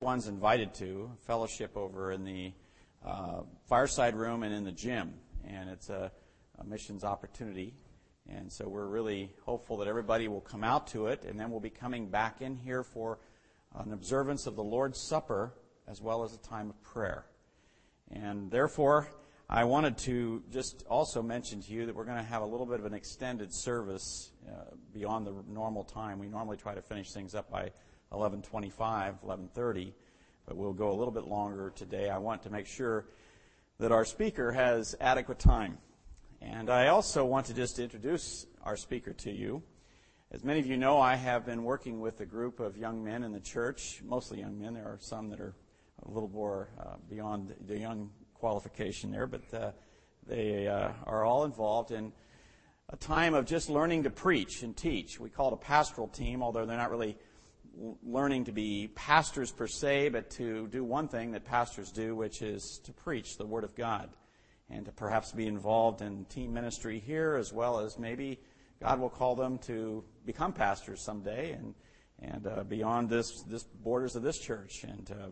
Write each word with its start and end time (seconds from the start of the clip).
one's 0.00 0.28
invited 0.28 0.72
to 0.72 1.10
fellowship 1.26 1.76
over 1.76 2.12
in 2.12 2.22
the 2.22 2.52
uh, 3.04 3.40
fireside 3.68 4.14
room 4.14 4.44
and 4.44 4.54
in 4.54 4.62
the 4.62 4.70
gym, 4.70 5.12
and 5.44 5.68
it's 5.68 5.90
a, 5.90 6.12
a, 6.60 6.64
missions 6.64 7.02
opportunity. 7.02 7.74
And 8.28 8.52
so 8.52 8.68
we're 8.68 8.86
really 8.86 9.32
hopeful 9.44 9.76
that 9.78 9.88
everybody 9.88 10.28
will 10.28 10.40
come 10.40 10.62
out 10.62 10.86
to 10.88 11.08
it, 11.08 11.24
and 11.24 11.38
then 11.38 11.50
we'll 11.50 11.58
be 11.58 11.70
coming 11.70 12.08
back 12.08 12.40
in 12.40 12.54
here 12.54 12.84
for 12.84 13.18
an 13.74 13.92
observance 13.92 14.46
of 14.46 14.54
the 14.54 14.62
Lord's 14.62 15.00
Supper 15.00 15.52
as 15.88 16.00
well 16.00 16.22
as 16.22 16.32
a 16.32 16.38
time 16.38 16.70
of 16.70 16.80
prayer. 16.80 17.26
And 18.12 18.52
therefore, 18.52 19.08
I 19.50 19.64
wanted 19.64 19.98
to 19.98 20.44
just 20.52 20.84
also 20.88 21.22
mention 21.22 21.60
to 21.62 21.72
you 21.72 21.86
that 21.86 21.94
we're 21.96 22.04
going 22.04 22.18
to 22.18 22.22
have 22.22 22.42
a 22.42 22.46
little 22.46 22.66
bit 22.66 22.78
of 22.78 22.86
an 22.86 22.94
extended 22.94 23.52
service 23.52 24.30
uh, 24.48 24.76
beyond 24.94 25.26
the 25.26 25.34
normal 25.48 25.82
time. 25.82 26.20
We 26.20 26.28
normally 26.28 26.56
try 26.56 26.74
to 26.74 26.82
finish 26.82 27.10
things 27.10 27.34
up 27.34 27.50
by 27.50 27.72
11:25, 28.12 29.22
11:30, 29.22 29.92
but 30.46 30.56
we'll 30.56 30.72
go 30.72 30.90
a 30.90 30.96
little 30.96 31.12
bit 31.12 31.24
longer 31.24 31.70
today. 31.70 32.08
I 32.08 32.18
want 32.18 32.42
to 32.44 32.50
make 32.50 32.66
sure 32.66 33.06
that 33.78 33.92
our 33.92 34.04
speaker 34.04 34.52
has 34.52 34.96
adequate 35.00 35.38
time. 35.38 35.78
And 36.40 36.70
I 36.70 36.88
also 36.88 37.24
want 37.24 37.46
to 37.46 37.54
just 37.54 37.78
introduce 37.78 38.46
our 38.62 38.76
speaker 38.76 39.12
to 39.12 39.30
you. 39.30 39.62
As 40.30 40.44
many 40.44 40.60
of 40.60 40.66
you 40.66 40.76
know, 40.76 41.00
I 41.00 41.16
have 41.16 41.46
been 41.46 41.64
working 41.64 42.00
with 42.00 42.20
a 42.20 42.26
group 42.26 42.60
of 42.60 42.76
young 42.76 43.02
men 43.02 43.24
in 43.24 43.32
the 43.32 43.40
church, 43.40 44.02
mostly 44.04 44.40
young 44.40 44.58
men. 44.58 44.74
There 44.74 44.84
are 44.84 44.98
some 45.00 45.30
that 45.30 45.40
are 45.40 45.54
a 46.04 46.10
little 46.10 46.28
more 46.28 46.68
uh, 46.78 46.96
beyond 47.08 47.54
the 47.66 47.78
young 47.78 48.10
qualification 48.34 49.10
there, 49.10 49.26
but 49.26 49.42
uh, 49.54 49.70
they 50.26 50.68
uh, 50.68 50.90
are 51.06 51.24
all 51.24 51.44
involved 51.44 51.90
in 51.90 52.12
a 52.90 52.96
time 52.96 53.34
of 53.34 53.46
just 53.46 53.68
learning 53.68 54.04
to 54.04 54.10
preach 54.10 54.62
and 54.62 54.76
teach. 54.76 55.18
We 55.18 55.30
call 55.30 55.48
it 55.48 55.54
a 55.54 55.56
pastoral 55.56 56.08
team, 56.08 56.42
although 56.42 56.66
they're 56.66 56.76
not 56.76 56.90
really 56.90 57.16
learning 58.02 58.44
to 58.44 58.52
be 58.52 58.90
pastors 58.94 59.50
per 59.50 59.66
se, 59.66 60.10
but 60.10 60.30
to 60.30 60.66
do 60.68 60.82
one 60.82 61.08
thing 61.08 61.32
that 61.32 61.44
pastors 61.44 61.90
do, 61.90 62.14
which 62.14 62.42
is 62.42 62.80
to 62.84 62.92
preach 62.92 63.36
the 63.36 63.46
Word 63.46 63.64
of 63.64 63.74
God 63.74 64.10
and 64.70 64.84
to 64.84 64.92
perhaps 64.92 65.32
be 65.32 65.46
involved 65.46 66.02
in 66.02 66.24
team 66.26 66.52
ministry 66.52 66.98
here 66.98 67.36
as 67.36 67.52
well 67.52 67.78
as 67.80 67.98
maybe 67.98 68.38
God 68.80 69.00
will 69.00 69.10
call 69.10 69.34
them 69.34 69.58
to 69.58 70.04
become 70.24 70.52
pastors 70.52 71.00
someday 71.00 71.52
and, 71.52 71.74
and 72.20 72.46
uh, 72.46 72.64
beyond 72.64 73.08
this, 73.08 73.42
this 73.42 73.62
borders 73.62 74.14
of 74.14 74.22
this 74.22 74.38
church. 74.38 74.84
And 74.84 75.10
uh, 75.10 75.28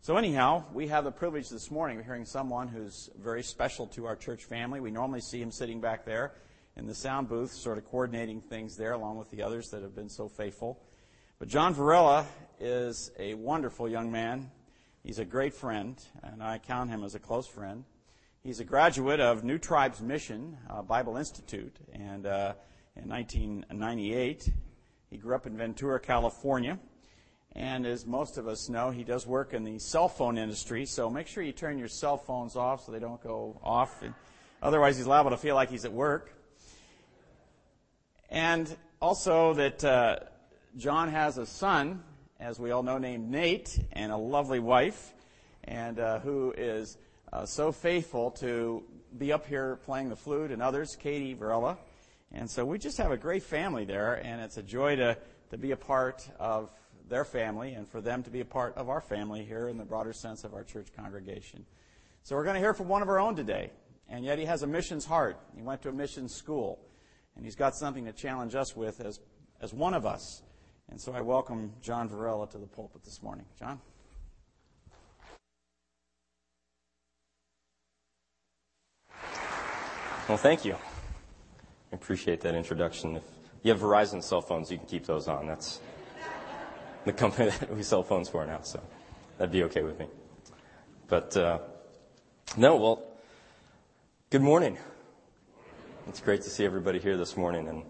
so 0.00 0.16
anyhow, 0.16 0.64
we 0.72 0.88
have 0.88 1.04
the 1.04 1.12
privilege 1.12 1.48
this 1.48 1.70
morning 1.70 1.98
of 1.98 2.04
hearing 2.04 2.24
someone 2.24 2.68
who's 2.68 3.10
very 3.18 3.42
special 3.42 3.86
to 3.88 4.06
our 4.06 4.16
church 4.16 4.44
family. 4.44 4.80
We 4.80 4.90
normally 4.90 5.22
see 5.22 5.40
him 5.40 5.50
sitting 5.50 5.80
back 5.80 6.04
there 6.04 6.34
in 6.76 6.86
the 6.86 6.94
sound 6.94 7.28
booth, 7.28 7.52
sort 7.52 7.78
of 7.78 7.84
coordinating 7.86 8.40
things 8.40 8.76
there 8.76 8.92
along 8.92 9.16
with 9.16 9.30
the 9.30 9.42
others 9.42 9.70
that 9.70 9.82
have 9.82 9.94
been 9.94 10.10
so 10.10 10.28
faithful. 10.28 10.82
But 11.44 11.50
John 11.50 11.74
Varela 11.74 12.24
is 12.58 13.10
a 13.18 13.34
wonderful 13.34 13.86
young 13.86 14.10
man. 14.10 14.50
He's 15.02 15.18
a 15.18 15.26
great 15.26 15.52
friend, 15.52 16.02
and 16.22 16.42
I 16.42 16.56
count 16.56 16.88
him 16.88 17.04
as 17.04 17.14
a 17.14 17.18
close 17.18 17.46
friend. 17.46 17.84
He's 18.42 18.60
a 18.60 18.64
graduate 18.64 19.20
of 19.20 19.44
New 19.44 19.58
Tribes 19.58 20.00
Mission 20.00 20.56
uh, 20.70 20.80
Bible 20.80 21.18
Institute, 21.18 21.76
and 21.92 22.24
uh, 22.24 22.54
in 22.96 23.10
1998, 23.10 24.48
he 25.10 25.18
grew 25.18 25.34
up 25.34 25.46
in 25.46 25.54
Ventura, 25.54 26.00
California. 26.00 26.78
And 27.52 27.84
as 27.84 28.06
most 28.06 28.38
of 28.38 28.48
us 28.48 28.70
know, 28.70 28.88
he 28.88 29.04
does 29.04 29.26
work 29.26 29.52
in 29.52 29.64
the 29.64 29.78
cell 29.78 30.08
phone 30.08 30.38
industry, 30.38 30.86
so 30.86 31.10
make 31.10 31.26
sure 31.26 31.42
you 31.42 31.52
turn 31.52 31.78
your 31.78 31.88
cell 31.88 32.16
phones 32.16 32.56
off 32.56 32.86
so 32.86 32.90
they 32.90 33.00
don't 33.00 33.22
go 33.22 33.60
off. 33.62 34.02
And 34.02 34.14
otherwise, 34.62 34.96
he's 34.96 35.06
liable 35.06 35.32
to 35.32 35.36
feel 35.36 35.56
like 35.56 35.68
he's 35.68 35.84
at 35.84 35.92
work. 35.92 36.32
And 38.30 38.74
also 38.98 39.52
that 39.52 39.84
uh, 39.84 40.16
John 40.76 41.08
has 41.08 41.38
a 41.38 41.46
son, 41.46 42.02
as 42.40 42.58
we 42.58 42.72
all 42.72 42.82
know, 42.82 42.98
named 42.98 43.30
Nate, 43.30 43.78
and 43.92 44.10
a 44.10 44.16
lovely 44.16 44.58
wife, 44.58 45.14
and 45.62 46.00
uh, 46.00 46.18
who 46.18 46.52
is 46.56 46.98
uh, 47.32 47.46
so 47.46 47.70
faithful 47.70 48.32
to 48.32 48.82
be 49.16 49.32
up 49.32 49.46
here 49.46 49.76
playing 49.84 50.08
the 50.08 50.16
flute 50.16 50.50
and 50.50 50.60
others, 50.60 50.96
Katie 50.96 51.32
Varela. 51.34 51.78
And 52.32 52.50
so 52.50 52.64
we 52.64 52.78
just 52.78 52.98
have 52.98 53.12
a 53.12 53.16
great 53.16 53.44
family 53.44 53.84
there, 53.84 54.14
and 54.14 54.40
it's 54.40 54.56
a 54.56 54.64
joy 54.64 54.96
to, 54.96 55.16
to 55.50 55.56
be 55.56 55.70
a 55.70 55.76
part 55.76 56.28
of 56.40 56.70
their 57.08 57.24
family 57.24 57.74
and 57.74 57.88
for 57.88 58.00
them 58.00 58.24
to 58.24 58.30
be 58.30 58.40
a 58.40 58.44
part 58.44 58.76
of 58.76 58.88
our 58.88 59.00
family 59.00 59.44
here 59.44 59.68
in 59.68 59.78
the 59.78 59.84
broader 59.84 60.12
sense 60.12 60.42
of 60.42 60.54
our 60.54 60.64
church 60.64 60.88
congregation. 60.96 61.64
So 62.24 62.34
we're 62.34 62.44
going 62.44 62.54
to 62.54 62.60
hear 62.60 62.74
from 62.74 62.88
one 62.88 63.02
of 63.02 63.08
our 63.08 63.20
own 63.20 63.36
today, 63.36 63.70
and 64.08 64.24
yet 64.24 64.40
he 64.40 64.44
has 64.46 64.64
a 64.64 64.66
missions 64.66 65.04
heart. 65.04 65.38
He 65.54 65.62
went 65.62 65.82
to 65.82 65.90
a 65.90 65.92
missions 65.92 66.34
school, 66.34 66.80
and 67.36 67.44
he's 67.44 67.54
got 67.54 67.76
something 67.76 68.06
to 68.06 68.12
challenge 68.12 68.56
us 68.56 68.74
with 68.74 69.00
as, 69.00 69.20
as 69.60 69.72
one 69.72 69.94
of 69.94 70.04
us. 70.04 70.42
And 70.90 71.00
so 71.00 71.12
I 71.12 71.20
welcome 71.20 71.72
John 71.80 72.08
Varela 72.08 72.48
to 72.50 72.58
the 72.58 72.66
pulpit 72.66 73.04
this 73.04 73.22
morning. 73.22 73.46
John? 73.58 73.80
Well, 80.28 80.38
thank 80.38 80.64
you. 80.64 80.74
I 80.74 81.94
appreciate 81.94 82.40
that 82.42 82.54
introduction. 82.54 83.16
If 83.16 83.22
you 83.62 83.72
have 83.72 83.80
Verizon 83.80 84.22
cell 84.22 84.40
phones, 84.40 84.70
you 84.70 84.78
can 84.78 84.86
keep 84.86 85.06
those 85.06 85.28
on. 85.28 85.46
That's 85.46 85.80
the 87.04 87.12
company 87.12 87.50
that 87.60 87.74
we 87.74 87.82
sell 87.82 88.02
phones 88.02 88.28
for 88.28 88.46
now, 88.46 88.60
so 88.62 88.82
that'd 89.38 89.52
be 89.52 89.64
okay 89.64 89.82
with 89.82 89.98
me. 89.98 90.06
But 91.08 91.36
uh, 91.36 91.58
no, 92.56 92.76
well, 92.76 93.02
good 94.30 94.42
morning. 94.42 94.78
It's 96.08 96.20
great 96.20 96.42
to 96.42 96.50
see 96.50 96.64
everybody 96.64 96.98
here 96.98 97.16
this 97.16 97.36
morning, 97.36 97.68
and 97.68 97.82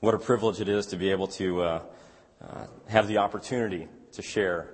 what 0.00 0.14
a 0.14 0.18
privilege 0.18 0.60
it 0.60 0.68
is 0.68 0.86
to 0.86 0.96
be 0.96 1.10
able 1.10 1.26
to 1.28 1.62
uh, 1.62 1.82
uh, 2.42 2.66
have 2.88 3.08
the 3.08 3.18
opportunity 3.18 3.88
to 4.12 4.22
share 4.22 4.68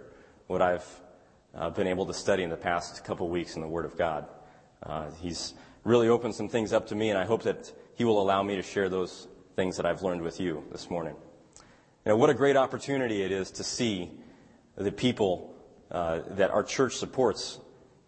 what 0.47 0.63
I've 0.63 0.87
uh, 1.55 1.71
been 1.71 1.87
able 1.87 2.07
to 2.07 2.15
study 2.15 2.43
in 2.43 2.51
the 2.51 2.57
past 2.57 3.05
couple 3.05 3.29
weeks 3.29 3.57
in 3.57 3.63
the 3.63 3.69
Word 3.69 3.85
of 3.85 3.97
God. 3.97 4.27
Uh, 4.83 5.11
he's 5.21 5.55
really 5.85 6.09
opened 6.09 6.35
some 6.35 6.49
things 6.49 6.73
up 6.73 6.87
to 6.89 6.95
me, 6.95 7.11
and 7.11 7.19
I 7.19 7.25
hope 7.25 7.43
that 7.43 7.73
He 7.95 8.05
will 8.05 8.21
allow 8.21 8.43
me 8.43 8.57
to 8.57 8.63
share 8.63 8.89
those 8.89 9.29
things 9.57 9.77
that 9.77 9.87
I've 9.87 10.03
learned 10.03 10.23
with 10.23 10.41
you 10.41 10.65
this 10.71 10.89
morning. 10.89 11.15
You 12.05 12.13
know, 12.13 12.17
what 12.17 12.31
a 12.31 12.35
great 12.35 12.57
opportunity 12.57 13.23
it 13.23 13.33
is 13.33 13.51
to 13.53 13.65
see 13.65 14.11
the 14.77 14.93
people 14.93 15.55
uh, 15.91 16.21
that 16.31 16.51
our 16.51 16.63
church 16.63 16.97
supports 16.97 17.61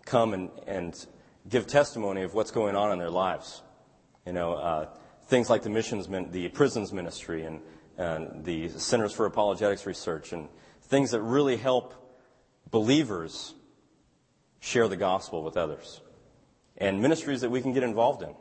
come 0.06 0.32
and, 0.32 0.50
and 0.66 1.06
give 1.48 1.66
testimony 1.66 2.22
of 2.22 2.34
what's 2.34 2.50
going 2.50 2.76
on 2.76 2.92
in 2.92 2.98
their 2.98 3.10
lives. 3.10 3.62
You 4.26 4.32
know, 4.32 4.54
uh, 4.54 4.88
things 5.26 5.50
like 5.50 5.62
the 5.62 5.70
missions, 5.70 6.08
the 6.30 6.48
prisons 6.48 6.92
ministry, 6.92 7.44
and 7.44 7.60
and 7.96 8.44
the 8.44 8.68
Centers 8.68 9.12
for 9.12 9.26
Apologetics 9.26 9.86
Research, 9.86 10.32
and 10.32 10.48
things 10.82 11.10
that 11.10 11.20
really 11.20 11.56
help 11.56 11.94
believers 12.70 13.54
share 14.60 14.88
the 14.88 14.96
gospel 14.96 15.42
with 15.42 15.56
others, 15.56 16.00
and 16.76 17.00
ministries 17.00 17.40
that 17.40 17.50
we 17.50 17.60
can 17.60 17.72
get 17.72 17.82
involved 17.82 18.22
in. 18.22 18.34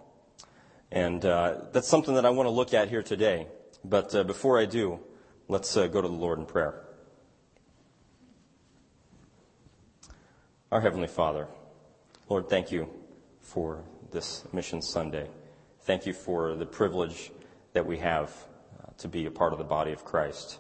And 0.92 1.24
uh, 1.24 1.62
that's 1.72 1.88
something 1.88 2.16
that 2.16 2.26
I 2.26 2.30
want 2.32 2.48
to 2.48 2.52
look 2.52 2.74
at 2.74 2.90
here 2.90 3.04
today. 3.04 3.48
But 3.84 4.14
uh, 4.16 4.24
before 4.24 4.60
I 4.60 4.66
do, 4.66 5.00
let's 5.48 5.78
uh, 5.78 5.88
go 5.88 6.02
to 6.02 6.08
the 6.08 6.14
Lord 6.14 6.40
in 6.40 6.46
prayer. 6.46 6.82
Our 10.72 10.82
Heavenly 10.82 11.08
Father, 11.08 11.48
Lord, 12.28 12.50
thank 12.50 12.72
you 12.72 12.90
for 13.42 13.84
this 14.12 14.44
Mission 14.54 14.82
Sunday. 14.82 15.28
Thank 15.82 16.06
you 16.06 16.14
for 16.14 16.56
the 16.56 16.66
privilege 16.66 17.32
that 17.74 17.86
we 17.86 17.98
have 17.98 18.32
to 19.00 19.08
be 19.08 19.26
a 19.26 19.32
part 19.32 19.54
of 19.54 19.60
the 19.60 19.66
body 19.66 19.92
of 19.92 20.06
Christ. 20.06 20.60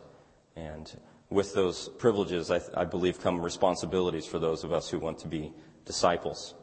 And 0.55 0.91
with 1.29 1.53
those 1.53 1.89
privileges, 1.89 2.51
I, 2.51 2.61
I, 2.75 2.85
believe, 2.85 3.19
come 3.22 3.41
responsibilities 3.41 4.25
for 4.25 4.39
those 4.39 4.63
of 4.63 4.73
us 4.73 4.89
who 4.89 5.00
want 5.00 5.19
to 5.19 5.27
be 5.27 5.53
disciples. 5.85 6.55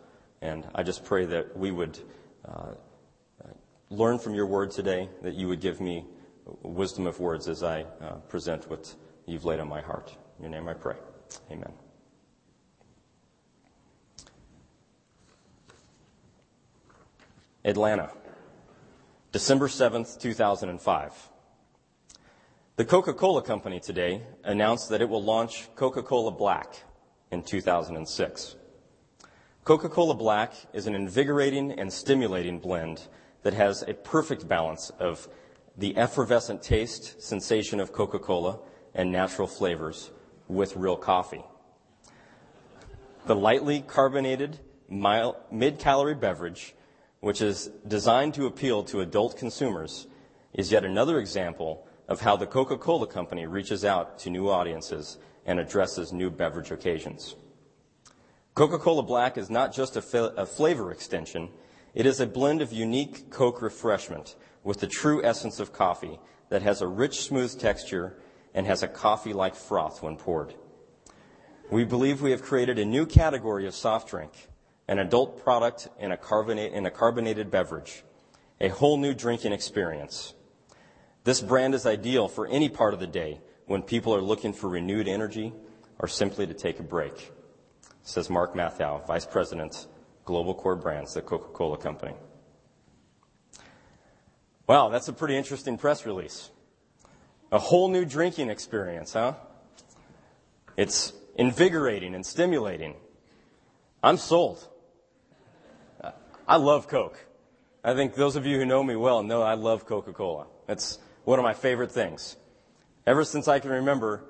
And 0.42 0.66
I 0.74 0.82
just 0.82 1.04
pray 1.04 1.24
that 1.26 1.56
we 1.56 1.70
would 1.70 1.98
uh, 2.44 2.74
learn 3.90 4.18
from 4.18 4.34
your 4.34 4.46
word 4.46 4.70
today, 4.70 5.08
that 5.22 5.34
you 5.34 5.48
would 5.48 5.60
give 5.60 5.80
me 5.80 6.04
wisdom 6.62 7.06
of 7.06 7.20
words 7.20 7.48
as 7.48 7.62
I 7.62 7.82
uh, 8.00 8.14
present 8.28 8.68
what 8.70 8.94
you've 9.26 9.44
laid 9.44 9.60
on 9.60 9.68
my 9.68 9.80
heart. 9.80 10.16
In 10.38 10.44
your 10.44 10.52
name 10.52 10.68
I 10.68 10.74
pray. 10.74 10.96
Amen. 11.50 11.72
Atlanta, 17.64 18.10
December 19.32 19.66
7th, 19.66 20.20
2005. 20.20 21.30
The 22.76 22.84
Coca 22.84 23.14
Cola 23.14 23.40
Company 23.40 23.80
today 23.80 24.20
announced 24.44 24.90
that 24.90 25.00
it 25.00 25.08
will 25.08 25.22
launch 25.22 25.74
Coca 25.76 26.02
Cola 26.02 26.30
Black 26.30 26.82
in 27.30 27.42
2006. 27.42 28.56
Coca 29.64 29.88
Cola 29.88 30.12
Black 30.12 30.52
is 30.74 30.86
an 30.86 30.94
invigorating 30.94 31.72
and 31.72 31.90
stimulating 31.90 32.58
blend 32.58 33.08
that 33.44 33.54
has 33.54 33.80
a 33.80 33.94
perfect 33.94 34.46
balance 34.46 34.90
of 34.98 35.26
the 35.78 35.96
effervescent 35.96 36.60
taste, 36.62 37.22
sensation 37.22 37.80
of 37.80 37.94
Coca 37.94 38.18
Cola, 38.18 38.58
and 38.94 39.10
natural 39.10 39.48
flavors 39.48 40.10
with 40.46 40.76
real 40.76 40.98
coffee. 40.98 41.46
The 43.24 43.36
lightly 43.36 43.80
carbonated, 43.80 44.60
mid 44.90 45.78
calorie 45.78 46.14
beverage, 46.14 46.74
which 47.20 47.40
is 47.40 47.70
designed 47.88 48.34
to 48.34 48.44
appeal 48.44 48.84
to 48.84 49.00
adult 49.00 49.38
consumers, 49.38 50.08
is 50.52 50.70
yet 50.70 50.84
another 50.84 51.18
example 51.18 51.85
of 52.08 52.20
how 52.20 52.36
the 52.36 52.46
Coca 52.46 52.76
Cola 52.76 53.06
Company 53.06 53.46
reaches 53.46 53.84
out 53.84 54.18
to 54.20 54.30
new 54.30 54.48
audiences 54.48 55.18
and 55.44 55.58
addresses 55.58 56.12
new 56.12 56.30
beverage 56.30 56.70
occasions. 56.70 57.36
Coca-Cola 58.54 59.02
Black 59.02 59.36
is 59.36 59.50
not 59.50 59.72
just 59.72 59.96
a, 59.96 60.46
flavor 60.46 60.90
extension, 60.90 61.50
it 61.94 62.06
is 62.06 62.20
a 62.20 62.26
blend 62.26 62.62
of 62.62 62.72
unique 62.72 63.30
Coke 63.30 63.60
refreshment 63.60 64.34
with 64.64 64.80
the 64.80 64.86
true 64.86 65.22
essence 65.22 65.60
of 65.60 65.72
coffee 65.72 66.18
that 66.48 66.62
has 66.62 66.80
a 66.80 66.86
rich, 66.86 67.20
smooth 67.20 67.58
texture 67.60 68.16
and 68.54 68.66
has 68.66 68.82
a 68.82 68.88
coffee-like 68.88 69.54
froth 69.54 70.02
when 70.02 70.16
poured. 70.16 70.54
We 71.70 71.84
believe 71.84 72.22
we 72.22 72.30
have 72.30 72.42
created 72.42 72.78
a 72.78 72.84
new 72.84 73.04
category 73.04 73.66
of 73.66 73.74
soft 73.74 74.08
drink, 74.08 74.32
an 74.88 75.00
adult 75.00 75.42
product 75.42 75.88
in 75.98 76.12
a 76.12 76.16
carbonated 76.16 77.50
beverage, 77.50 78.04
a 78.60 78.68
whole 78.68 78.96
new 78.96 79.12
drinking 79.12 79.52
experience. 79.52 80.32
This 81.26 81.40
brand 81.40 81.74
is 81.74 81.86
ideal 81.86 82.28
for 82.28 82.46
any 82.46 82.68
part 82.68 82.94
of 82.94 83.00
the 83.00 83.06
day 83.08 83.40
when 83.66 83.82
people 83.82 84.14
are 84.14 84.20
looking 84.20 84.52
for 84.52 84.68
renewed 84.68 85.08
energy 85.08 85.52
or 85.98 86.06
simply 86.06 86.46
to 86.46 86.54
take 86.54 86.78
a 86.78 86.84
break, 86.84 87.32
says 88.04 88.30
Mark 88.30 88.54
Mathau, 88.54 89.04
Vice 89.08 89.26
President, 89.26 89.88
Global 90.24 90.54
Core 90.54 90.76
Brands 90.76 91.16
at 91.16 91.26
Coca-Cola 91.26 91.78
Company. 91.78 92.14
Wow, 94.68 94.88
that's 94.88 95.08
a 95.08 95.12
pretty 95.12 95.36
interesting 95.36 95.76
press 95.76 96.06
release. 96.06 96.50
A 97.50 97.58
whole 97.58 97.88
new 97.88 98.04
drinking 98.04 98.48
experience, 98.48 99.14
huh? 99.14 99.34
It's 100.76 101.12
invigorating 101.34 102.14
and 102.14 102.24
stimulating. 102.24 102.94
I'm 104.00 104.16
sold. 104.16 104.64
I 106.46 106.56
love 106.58 106.86
Coke. 106.86 107.18
I 107.82 107.94
think 107.94 108.14
those 108.14 108.36
of 108.36 108.46
you 108.46 108.58
who 108.58 108.64
know 108.64 108.84
me 108.84 108.94
well 108.94 109.24
know 109.24 109.42
I 109.42 109.54
love 109.54 109.86
Coca-Cola. 109.86 110.46
It's 110.68 111.00
one 111.26 111.40
of 111.40 111.42
my 111.42 111.54
favorite 111.54 111.90
things. 111.90 112.36
Ever 113.04 113.24
since 113.24 113.48
I 113.48 113.58
can 113.58 113.70
remember, 113.70 114.22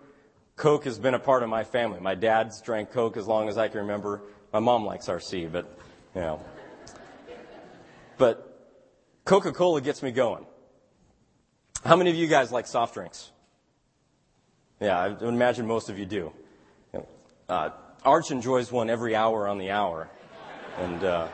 Coke 0.56 0.84
has 0.84 0.98
been 0.98 1.12
a 1.12 1.19
part 1.19 1.43
of 1.43 1.50
my 1.50 1.62
family. 1.62 2.00
My 2.00 2.14
dad's 2.14 2.62
drank 2.62 2.90
Coke 2.90 3.19
as 3.19 3.26
long 3.26 3.50
as 3.50 3.58
I 3.58 3.69
can 3.69 3.81
remember. 3.81 4.22
My 4.50 4.60
mom 4.60 4.87
likes 4.87 5.06
RC, 5.06 5.52
but, 5.52 5.78
you 6.14 6.22
know. 6.22 6.40
But 8.16 8.43
Coca-Cola 9.26 9.82
gets 9.82 10.02
me 10.02 10.10
going. 10.10 10.46
How 11.84 11.96
many 11.96 12.08
of 12.08 12.16
you 12.16 12.26
guys 12.28 12.50
like 12.50 12.66
soft 12.66 12.94
drinks? 12.94 13.31
Yeah, 14.81 14.99
I 14.99 15.08
would 15.08 15.22
imagine 15.22 15.66
most 15.66 15.90
of 15.90 15.99
you 15.99 16.06
do. 16.06 16.32
Uh, 17.46 17.70
Arch 18.04 18.31
enjoys 18.31 18.72
one 18.72 18.88
every 18.88 19.14
hour 19.14 19.46
on 19.46 19.58
the 19.58 19.70
hour. 19.70 20.08
And 20.78 21.04
uh, 21.04 21.28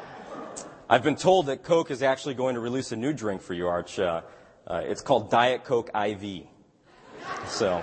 I've 0.90 1.04
been 1.04 1.16
told 1.16 1.46
that 1.46 1.62
Coke 1.62 1.92
is 1.92 2.02
actually 2.02 2.34
going 2.34 2.56
to 2.56 2.60
release 2.60 2.90
a 2.90 2.96
new 2.96 3.12
drink 3.12 3.42
for 3.42 3.54
you, 3.54 3.68
Arch. 3.68 4.00
Uh, 4.00 4.22
uh 4.66 4.82
it's 4.84 5.02
called 5.02 5.30
Diet 5.30 5.64
Coke 5.64 5.90
IV. 5.94 6.46
So, 7.46 7.82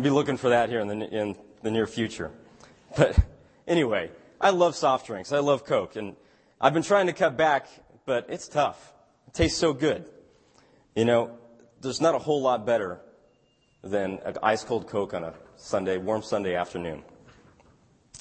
be 0.00 0.10
looking 0.10 0.36
for 0.36 0.50
that 0.50 0.68
here 0.68 0.80
in 0.80 0.88
the, 0.88 0.94
in 0.94 1.36
the 1.62 1.70
near 1.70 1.86
future. 1.86 2.30
But 2.96 3.18
anyway, 3.66 4.10
I 4.40 4.50
love 4.50 4.74
soft 4.74 5.06
drinks. 5.06 5.32
I 5.32 5.38
love 5.38 5.64
Coke. 5.64 5.96
And 5.96 6.16
I've 6.60 6.74
been 6.74 6.82
trying 6.82 7.06
to 7.06 7.12
cut 7.12 7.36
back, 7.36 7.66
but 8.06 8.26
it's 8.28 8.48
tough. 8.48 8.92
It 9.28 9.34
tastes 9.34 9.58
so 9.58 9.72
good. 9.72 10.06
You 10.94 11.04
know, 11.04 11.38
there's 11.80 12.00
not 12.00 12.14
a 12.14 12.18
whole 12.18 12.42
lot 12.42 12.66
better 12.66 13.00
than 13.82 14.18
an 14.24 14.36
ice 14.42 14.64
cold 14.64 14.86
Coke 14.86 15.14
on 15.14 15.24
a 15.24 15.34
Sunday, 15.56 15.98
warm 15.98 16.22
Sunday 16.22 16.54
afternoon. 16.54 17.02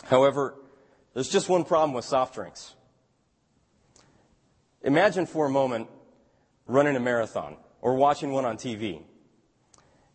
However, 0.03 0.55
there's 1.13 1.29
just 1.29 1.49
one 1.49 1.63
problem 1.63 1.93
with 1.93 2.05
soft 2.05 2.35
drinks. 2.35 2.75
Imagine 4.81 5.25
for 5.25 5.45
a 5.45 5.49
moment 5.49 5.87
running 6.69 6.95
a 6.95 6.99
marathon 6.99 7.57
or 7.81 7.95
watching 7.95 8.31
one 8.31 8.45
on 8.45 8.55
TV. 8.55 9.01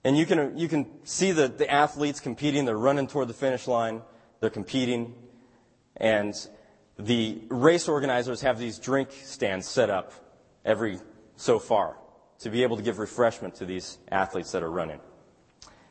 And 0.05 0.17
you 0.17 0.25
can, 0.25 0.57
you 0.57 0.69
can 0.69 0.87
see 1.05 1.33
the, 1.33 1.49
the 1.49 1.71
athletes 1.71 2.21
competing, 2.21 2.65
they're 2.65 2.77
running 2.77 3.07
toward 3.07 3.29
the 3.29 3.35
finish 3.35 3.67
line, 3.67 4.03
they're 4.41 4.51
competing, 4.51 5.15
and 5.97 6.35
the 6.99 7.43
race 7.49 7.89
organizers 7.89 8.41
have 8.43 8.59
these 8.59 8.79
drink 8.79 9.11
stands 9.11 9.67
set 9.67 9.91
up 9.91 10.13
every 10.65 10.99
so 11.37 11.59
far 11.59 11.97
to 12.39 12.51
be 12.51 12.63
able 12.63 12.77
to 12.77 12.83
give 12.83 12.99
refreshment 12.99 13.57
to 13.57 13.67
these 13.67 13.99
athletes 14.11 14.53
that 14.53 14.63
are 14.63 14.71
running. 14.71 15.01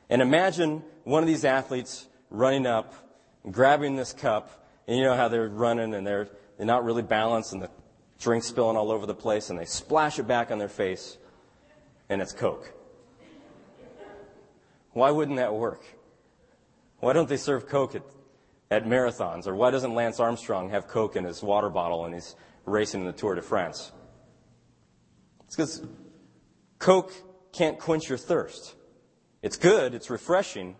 And 0.09 0.21
imagine 0.21 0.83
one 1.03 1.23
of 1.23 1.27
these 1.27 1.43
athletes 1.43 2.07
running 2.29 2.65
up 2.65 2.93
grabbing 3.49 3.95
this 3.95 4.13
cup, 4.13 4.65
and 4.87 4.97
you 4.97 5.03
know 5.03 5.15
how 5.15 5.27
they're 5.27 5.49
running 5.49 5.93
and 5.93 6.05
they're, 6.05 6.29
they're 6.57 6.65
not 6.65 6.85
really 6.85 7.01
balanced 7.01 7.53
and 7.53 7.61
the 7.61 7.69
drink's 8.23 8.47
spilling 8.47 8.77
all 8.77 8.91
over 8.91 9.05
the 9.05 9.13
place, 9.13 9.49
and 9.49 9.59
they 9.59 9.65
splash 9.65 10.17
it 10.17 10.27
back 10.27 10.49
on 10.49 10.57
their 10.57 10.69
face, 10.69 11.17
and 12.09 12.21
it's 12.21 12.31
Coke. 12.31 12.71
Why 14.93 15.11
wouldn't 15.11 15.37
that 15.37 15.53
work? 15.53 15.83
Why 16.99 17.13
don't 17.13 17.27
they 17.27 17.37
serve 17.37 17.67
Coke 17.67 17.95
at, 17.95 18.03
at 18.71 18.85
marathons? 18.85 19.47
Or 19.47 19.55
why 19.55 19.71
doesn't 19.71 19.93
Lance 19.93 20.19
Armstrong 20.19 20.69
have 20.69 20.87
Coke 20.87 21.15
in 21.15 21.25
his 21.25 21.43
water 21.43 21.69
bottle 21.69 22.05
and 22.05 22.13
he's 22.13 22.35
racing 22.65 23.01
in 23.01 23.07
the 23.07 23.11
Tour 23.11 23.35
de 23.35 23.41
France? 23.41 23.91
It's 25.45 25.55
because 25.55 25.85
Coke 26.79 27.11
can't 27.51 27.77
quench 27.77 28.07
your 28.07 28.17
thirst. 28.17 28.75
It's 29.41 29.57
good, 29.57 29.93
it's 29.93 30.09
refreshing, 30.09 30.75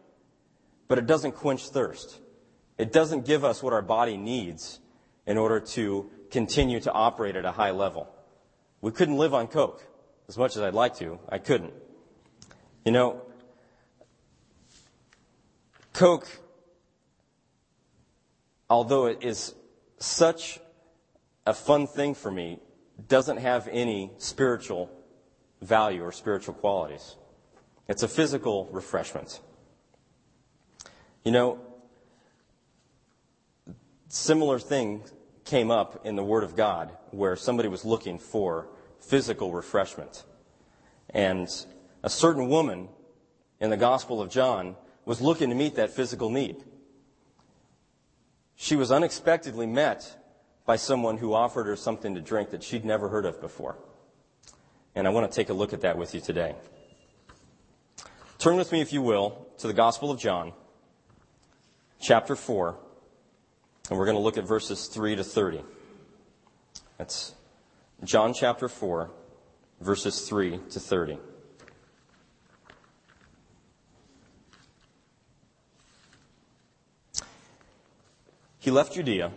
but 0.88 0.98
it 0.98 1.08
doesn't 1.08 1.34
quench 1.34 1.68
thirst. 1.68 2.20
It 2.78 2.94
doesn't 2.94 3.26
give 3.26 3.44
us 3.44 3.62
what 3.62 3.74
our 3.74 3.82
body 3.82 4.16
needs 4.16 4.80
in 5.26 5.38
order 5.38 5.60
to 5.60 6.10
continue 6.34 6.80
to 6.80 6.92
operate 6.92 7.36
at 7.36 7.46
a 7.46 7.52
high 7.52 7.72
level. 7.72 8.10
We 8.82 8.92
couldn't 8.92 9.18
live 9.18 9.34
on 9.36 9.48
Coke 9.48 9.86
as 10.28 10.38
much 10.38 10.58
as 10.58 10.64
I'd 10.64 10.74
like 10.74 10.96
to. 10.98 11.20
I 11.30 11.38
couldn't. 11.38 11.74
You 12.84 12.92
know, 12.92 13.22
Coke, 15.94 16.28
although 18.68 19.06
it 19.06 19.20
is 19.22 19.54
such 20.00 20.60
a 21.46 21.54
fun 21.54 21.86
thing 21.86 22.16
for 22.16 22.32
me, 22.32 22.60
doesn't 23.08 23.38
have 23.38 23.70
any 23.72 24.12
spiritual 24.18 24.90
value 25.62 26.04
or 26.04 26.12
spiritual 26.12 26.56
qualities. 26.56 27.16
It's 27.88 28.02
a 28.02 28.08
physical 28.08 28.68
refreshment. 28.72 29.40
You 31.24 31.32
know, 31.32 31.60
similar 34.08 34.58
thing 34.58 35.04
came 35.46 35.72
up 35.72 36.06
in 36.06 36.16
the 36.16 36.24
Word 36.24 36.44
of 36.44 36.56
God 36.56 36.92
where 37.12 37.36
somebody 37.36 37.70
was 37.70 37.86
looking 37.86 38.20
for 38.20 38.68
physical 39.00 39.52
refreshment. 39.52 40.24
And 41.10 41.48
a 42.02 42.10
certain 42.10 42.50
woman 42.50 42.90
in 43.60 43.70
the 43.70 43.78
Gospel 43.78 44.22
of 44.22 44.30
John 44.30 44.76
was 45.06 45.22
looking 45.22 45.50
to 45.50 45.56
meet 45.56 45.76
that 45.76 45.92
physical 45.92 46.30
need. 46.30 46.64
She 48.56 48.76
was 48.76 48.92
unexpectedly 48.92 49.66
met 49.66 50.18
by 50.66 50.78
someone 50.78 51.18
who 51.18 51.34
offered 51.34 51.68
her 51.68 51.76
something 51.76 52.16
to 52.16 52.22
drink 52.22 52.52
that 52.52 52.64
she'd 52.64 52.86
never 52.86 53.10
heard 53.10 53.26
of 53.26 53.42
before. 53.42 53.78
And 54.96 55.08
I 55.08 55.10
want 55.10 55.30
to 55.30 55.36
take 55.36 55.50
a 55.50 55.54
look 55.54 55.74
at 55.74 55.82
that 55.82 55.98
with 55.98 56.14
you 56.14 56.22
today. 56.22 56.56
Turn 58.38 58.56
with 58.56 58.72
me, 58.72 58.82
if 58.82 58.94
you 58.94 59.02
will, 59.02 59.48
to 59.58 59.68
the 59.68 59.74
Gospel 59.74 60.12
of 60.12 60.20
John, 60.20 60.54
chapter 62.00 62.36
4. 62.36 62.78
And 63.90 64.00
we're 64.00 64.06
going 64.06 64.16
to 64.16 64.24
look 64.24 64.38
at 64.38 64.46
verses 64.46 64.88
3 64.88 65.18
to 65.18 65.26
30. 65.26 65.62
That's 66.98 67.34
John 68.06 68.34
chapter 68.34 68.70
4, 68.70 69.12
verses 69.82 70.28
3 70.28 70.60
to 70.70 70.80
30. 70.80 71.18
He 78.60 78.72
left 78.72 78.94
Judea, 78.94 79.34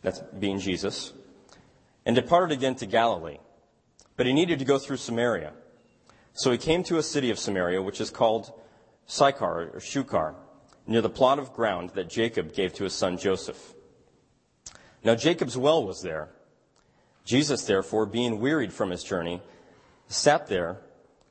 that's 0.00 0.20
being 0.38 0.58
Jesus, 0.58 1.12
and 2.06 2.16
departed 2.16 2.56
again 2.56 2.76
to 2.76 2.86
Galilee. 2.86 3.36
But 4.16 4.24
he 4.24 4.32
needed 4.32 4.58
to 4.60 4.64
go 4.64 4.78
through 4.78 4.96
Samaria. 4.96 5.52
So 6.32 6.50
he 6.50 6.56
came 6.56 6.82
to 6.84 6.96
a 6.96 7.02
city 7.02 7.28
of 7.28 7.38
Samaria, 7.38 7.82
which 7.82 8.00
is 8.00 8.08
called 8.08 8.54
Sychar 9.06 9.70
or 9.74 9.80
Shukar 9.80 10.34
near 10.86 11.00
the 11.00 11.10
plot 11.10 11.38
of 11.38 11.52
ground 11.52 11.90
that 11.90 12.08
Jacob 12.08 12.52
gave 12.54 12.72
to 12.74 12.84
his 12.84 12.94
son 12.94 13.18
Joseph. 13.18 13.74
Now 15.04 15.14
Jacob's 15.14 15.56
well 15.56 15.84
was 15.84 16.02
there. 16.02 16.30
Jesus, 17.24 17.64
therefore, 17.64 18.06
being 18.06 18.40
wearied 18.40 18.72
from 18.72 18.90
his 18.90 19.04
journey, 19.04 19.40
sat 20.08 20.46
there, 20.48 20.78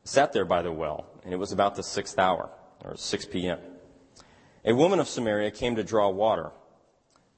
sat 0.03 0.33
there 0.33 0.45
by 0.45 0.61
the 0.61 0.71
well, 0.71 1.07
and 1.23 1.33
it 1.33 1.37
was 1.37 1.51
about 1.51 1.75
the 1.75 1.83
sixth 1.83 2.17
hour, 2.17 2.49
or 2.83 2.95
6 2.95 3.25
p.m. 3.25 3.59
A 4.65 4.73
woman 4.73 4.99
of 4.99 5.07
Samaria 5.07 5.51
came 5.51 5.75
to 5.75 5.83
draw 5.83 6.09
water. 6.09 6.51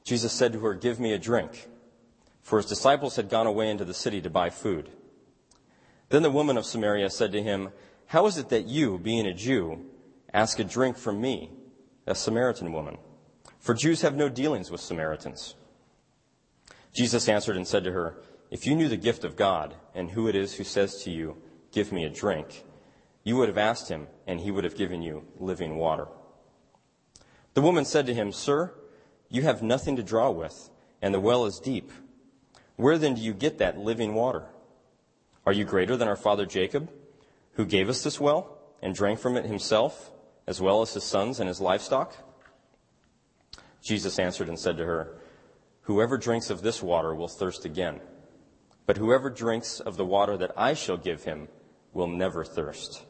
Jesus 0.03 0.32
said 0.32 0.53
to 0.53 0.60
her, 0.60 0.74
Give 0.74 1.00
me 1.00 1.13
a 1.13 1.20
drink. 1.20 1.68
For 2.41 2.58
his 2.58 2.65
disciples 2.65 3.15
had 3.15 3.30
gone 3.30 3.48
away 3.48 3.70
into 3.70 3.86
the 3.86 3.94
city 3.94 4.22
to 4.22 4.30
buy 4.30 4.50
food. 4.50 4.89
Then 6.10 6.24
the 6.24 6.32
woman 6.32 6.58
of 6.58 6.65
Samaria 6.65 7.10
said 7.10 7.32
to 7.32 7.41
him, 7.41 7.70
How 8.08 8.25
is 8.25 8.38
it 8.38 8.50
that 8.50 8.65
you, 8.65 8.98
being 8.98 9.25
a 9.25 9.34
Jew, 9.34 9.86
ask 10.34 10.60
a 10.60 10.63
drink 10.63 10.98
from 10.98 11.22
me, 11.22 11.51
a 12.12 12.15
Samaritan 12.15 12.74
woman, 12.74 12.98
for 13.58 13.74
Jews 13.74 14.01
have 14.01 14.15
no 14.15 14.27
dealings 14.27 14.70
with 14.70 14.82
Samaritans. 14.82 15.56
Jesus 16.94 17.30
answered 17.30 17.56
and 17.56 17.65
said 17.65 17.86
to 17.86 17.94
her, 17.94 18.18
If 18.51 18.68
you 18.68 18.75
knew 18.75 18.89
the 18.89 18.98
gift 18.98 19.24
of 19.24 19.38
God 19.38 19.75
and 19.96 20.12
who 20.12 20.27
it 20.27 20.36
is 20.36 20.56
who 20.56 20.65
says 20.65 21.03
to 21.03 21.10
you, 21.10 21.38
Give 21.72 21.94
me 21.94 22.03
a 22.03 22.10
drink, 22.10 22.65
you 23.24 23.38
would 23.38 23.48
have 23.48 23.58
asked 23.58 23.88
him, 23.88 24.08
and 24.27 24.41
he 24.41 24.51
would 24.51 24.65
have 24.65 24.75
given 24.75 25.01
you 25.01 25.24
living 25.39 25.77
water. 25.77 26.08
The 27.53 27.62
woman 27.62 27.86
said 27.86 28.06
to 28.08 28.13
him, 28.13 28.34
Sir, 28.34 28.74
you 29.30 29.44
have 29.44 29.63
nothing 29.63 29.96
to 29.96 30.03
draw 30.03 30.30
with, 30.32 30.70
and 31.01 31.13
the 31.13 31.20
well 31.20 31.46
is 31.46 31.60
deep. 31.60 31.91
Where 32.75 32.98
then 32.98 33.15
do 33.15 33.22
you 33.22 33.34
get 33.34 33.58
that 33.60 33.77
living 33.77 34.15
water? 34.15 34.48
Are 35.46 35.53
you 35.53 35.63
greater 35.63 35.96
than 35.96 36.10
our 36.10 36.18
father 36.18 36.46
Jacob, 36.46 36.91
who 37.53 37.65
gave 37.65 37.88
us 37.88 38.03
this 38.03 38.20
well 38.20 38.58
and 38.82 38.94
drank 38.94 39.20
from 39.20 39.38
it 39.38 39.46
himself, 39.46 40.11
as 40.48 40.62
well 40.62 40.81
as 40.81 40.93
his 40.93 41.03
sons 41.03 41.39
and 41.39 41.48
his 41.48 41.62
livestock? 41.62 42.15
Jesus 43.81 44.19
answered 44.19 44.48
and 44.48 44.60
said 44.60 44.77
to 44.77 44.86
her, 44.86 45.17
Whoever 45.83 46.17
drinks 46.17 46.50
of 46.50 46.62
this 46.62 46.81
water 46.83 47.15
will 47.15 47.27
thirst 47.27 47.65
again, 47.65 48.00
but 48.86 48.98
whoever 48.98 49.29
drinks 49.29 49.79
of 49.79 49.98
the 49.98 50.05
water 50.05 50.38
that 50.38 50.51
I 50.55 50.74
shall 50.74 50.98
give 50.98 51.24
him 51.24 51.48
will 51.93 52.07
never 52.07 52.43
thirst. 52.43 53.03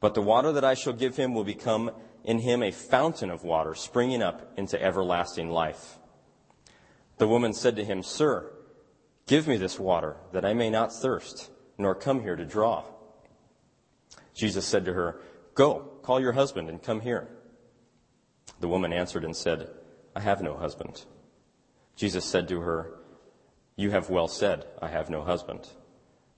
But 0.00 0.14
the 0.14 0.22
water 0.22 0.52
that 0.52 0.64
I 0.64 0.74
shall 0.74 0.92
give 0.92 1.16
him 1.16 1.34
will 1.34 1.44
become 1.44 1.90
in 2.24 2.40
him 2.40 2.62
a 2.62 2.70
fountain 2.70 3.30
of 3.30 3.44
water 3.44 3.74
springing 3.74 4.22
up 4.22 4.52
into 4.56 4.82
everlasting 4.82 5.50
life. 5.50 5.98
The 7.18 7.28
woman 7.28 7.52
said 7.52 7.76
to 7.76 7.84
him, 7.84 8.02
Sir, 8.02 8.52
give 9.26 9.46
me 9.46 9.56
this 9.56 9.78
water 9.78 10.16
that 10.32 10.44
I 10.44 10.54
may 10.54 10.70
not 10.70 10.92
thirst, 10.92 11.50
nor 11.78 11.94
come 11.94 12.20
here 12.20 12.36
to 12.36 12.44
draw. 12.44 12.84
Jesus 14.34 14.66
said 14.66 14.84
to 14.84 14.92
her, 14.92 15.20
Go, 15.54 15.95
call 16.06 16.20
your 16.20 16.32
husband 16.32 16.70
and 16.70 16.80
come 16.80 17.00
here. 17.00 17.26
The 18.60 18.68
woman 18.68 18.92
answered 18.92 19.24
and 19.24 19.34
said, 19.34 19.68
I 20.14 20.20
have 20.20 20.40
no 20.40 20.56
husband. 20.56 21.04
Jesus 21.96 22.24
said 22.24 22.46
to 22.48 22.60
her, 22.60 22.92
You 23.74 23.90
have 23.90 24.08
well 24.08 24.28
said, 24.28 24.66
I 24.80 24.86
have 24.86 25.10
no 25.10 25.22
husband. 25.22 25.68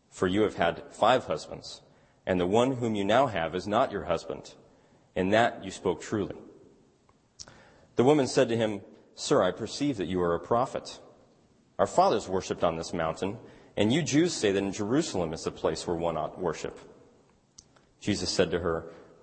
For 0.08 0.26
you 0.26 0.40
have 0.42 0.56
had 0.56 0.84
five 0.90 1.26
husbands, 1.26 1.82
and 2.26 2.40
the 2.40 2.46
one 2.46 2.76
whom 2.76 2.94
you 2.94 3.04
now 3.04 3.26
have 3.26 3.54
is 3.54 3.68
not 3.68 3.92
your 3.92 4.04
husband. 4.04 4.54
In 5.14 5.30
that 5.30 5.62
you 5.62 5.70
spoke 5.70 6.00
truly. 6.00 6.36
The 7.96 8.04
woman 8.04 8.26
said 8.26 8.48
to 8.48 8.56
him, 8.56 8.80
Sir, 9.14 9.42
I 9.42 9.50
perceive 9.50 9.98
that 9.98 10.06
you 10.06 10.22
are 10.22 10.34
a 10.34 10.40
prophet. 10.40 10.98
Our 11.78 11.86
fathers 11.86 12.26
worshipped 12.26 12.64
on 12.64 12.76
this 12.76 12.94
mountain, 12.94 13.36
and 13.76 13.92
you 13.92 14.00
Jews 14.00 14.32
say 14.32 14.50
that 14.50 14.62
in 14.62 14.72
Jerusalem 14.72 15.34
is 15.34 15.44
the 15.44 15.50
place 15.50 15.86
where 15.86 15.96
one 15.96 16.16
ought 16.16 16.40
worship. 16.40 16.78
Jesus 18.00 18.30
said 18.30 18.50
to 18.52 18.60
her, 18.60 18.86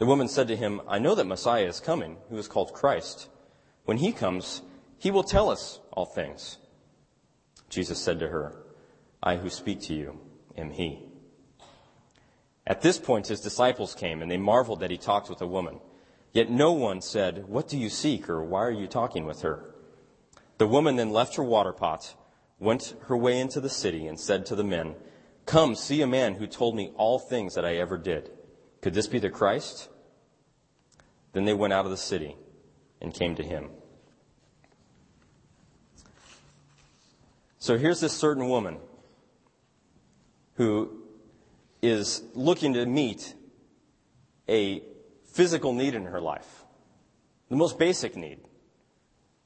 The 0.00 0.06
woman 0.06 0.28
said 0.28 0.48
to 0.48 0.56
him, 0.56 0.80
I 0.88 0.98
know 0.98 1.14
that 1.14 1.26
Messiah 1.26 1.66
is 1.66 1.78
coming, 1.78 2.16
who 2.30 2.38
is 2.38 2.48
called 2.48 2.72
Christ. 2.72 3.28
When 3.84 3.98
he 3.98 4.12
comes, 4.12 4.62
he 4.96 5.10
will 5.10 5.22
tell 5.22 5.50
us 5.50 5.78
all 5.92 6.06
things. 6.06 6.56
Jesus 7.68 8.00
said 8.00 8.18
to 8.20 8.28
her, 8.28 8.56
I 9.22 9.36
who 9.36 9.50
speak 9.50 9.82
to 9.82 9.94
you 9.94 10.18
am 10.56 10.70
he. 10.70 11.04
At 12.66 12.80
this 12.80 12.96
point, 12.96 13.26
his 13.26 13.42
disciples 13.42 13.94
came, 13.94 14.22
and 14.22 14.30
they 14.30 14.38
marveled 14.38 14.80
that 14.80 14.90
he 14.90 14.96
talked 14.96 15.28
with 15.28 15.42
a 15.42 15.46
woman. 15.46 15.80
Yet 16.32 16.48
no 16.48 16.72
one 16.72 17.02
said, 17.02 17.46
What 17.46 17.68
do 17.68 17.76
you 17.76 17.90
seek, 17.90 18.30
or 18.30 18.42
why 18.42 18.64
are 18.64 18.70
you 18.70 18.86
talking 18.86 19.26
with 19.26 19.42
her? 19.42 19.74
The 20.56 20.66
woman 20.66 20.96
then 20.96 21.10
left 21.10 21.36
her 21.36 21.44
water 21.44 21.74
pot, 21.74 22.14
went 22.58 22.94
her 23.08 23.18
way 23.18 23.38
into 23.38 23.60
the 23.60 23.68
city, 23.68 24.06
and 24.06 24.18
said 24.18 24.46
to 24.46 24.56
the 24.56 24.64
men, 24.64 24.94
Come, 25.44 25.74
see 25.74 26.00
a 26.00 26.06
man 26.06 26.36
who 26.36 26.46
told 26.46 26.74
me 26.74 26.90
all 26.96 27.18
things 27.18 27.54
that 27.54 27.66
I 27.66 27.76
ever 27.76 27.98
did. 27.98 28.30
Could 28.82 28.94
this 28.94 29.06
be 29.06 29.18
the 29.18 29.30
Christ? 29.30 29.88
Then 31.32 31.44
they 31.44 31.54
went 31.54 31.72
out 31.72 31.84
of 31.84 31.90
the 31.90 31.96
city 31.96 32.36
and 33.00 33.12
came 33.12 33.34
to 33.36 33.42
him. 33.42 33.70
So 37.58 37.76
here's 37.76 38.00
this 38.00 38.12
certain 38.12 38.48
woman 38.48 38.78
who 40.54 41.02
is 41.82 42.22
looking 42.34 42.74
to 42.74 42.86
meet 42.86 43.34
a 44.48 44.82
physical 45.24 45.72
need 45.72 45.94
in 45.94 46.06
her 46.06 46.20
life. 46.20 46.64
The 47.48 47.56
most 47.56 47.78
basic 47.78 48.16
need. 48.16 48.38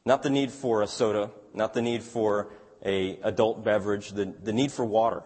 Not 0.04 0.22
the 0.22 0.30
need 0.30 0.52
for 0.52 0.82
a 0.82 0.86
soda, 0.86 1.30
not 1.54 1.74
the 1.74 1.82
need 1.82 2.02
for 2.02 2.52
a 2.84 3.18
adult 3.22 3.64
beverage, 3.64 4.10
the, 4.10 4.26
the 4.42 4.52
need 4.52 4.70
for 4.70 4.84
water. 4.84 5.22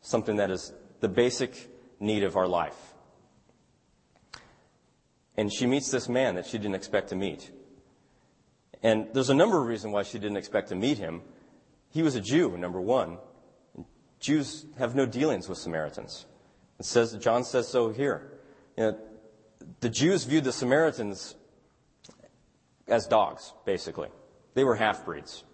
Something 0.00 0.36
that 0.36 0.50
is 0.50 0.72
the 1.00 1.08
basic 1.08 1.70
need 2.00 2.24
of 2.24 2.36
our 2.36 2.48
life. 2.48 2.93
And 5.36 5.52
she 5.52 5.66
meets 5.66 5.90
this 5.90 6.08
man 6.08 6.36
that 6.36 6.46
she 6.46 6.58
didn't 6.58 6.76
expect 6.76 7.08
to 7.08 7.16
meet. 7.16 7.50
And 8.82 9.08
there's 9.12 9.30
a 9.30 9.34
number 9.34 9.60
of 9.60 9.66
reasons 9.66 9.92
why 9.92 10.02
she 10.02 10.18
didn't 10.18 10.36
expect 10.36 10.68
to 10.68 10.74
meet 10.74 10.98
him. 10.98 11.22
He 11.90 12.02
was 12.02 12.14
a 12.14 12.20
Jew, 12.20 12.56
number 12.56 12.80
one. 12.80 13.18
Jews 14.20 14.66
have 14.78 14.94
no 14.94 15.06
dealings 15.06 15.48
with 15.48 15.58
Samaritans. 15.58 16.26
It 16.78 16.86
says, 16.86 17.12
John 17.14 17.44
says 17.44 17.68
so 17.68 17.90
here. 17.90 18.32
You 18.76 18.84
know, 18.84 18.98
the 19.80 19.88
Jews 19.88 20.24
viewed 20.24 20.44
the 20.44 20.52
Samaritans 20.52 21.34
as 22.88 23.06
dogs, 23.06 23.52
basically. 23.64 24.08
They 24.54 24.64
were 24.64 24.74
half 24.74 25.04
breeds. 25.04 25.44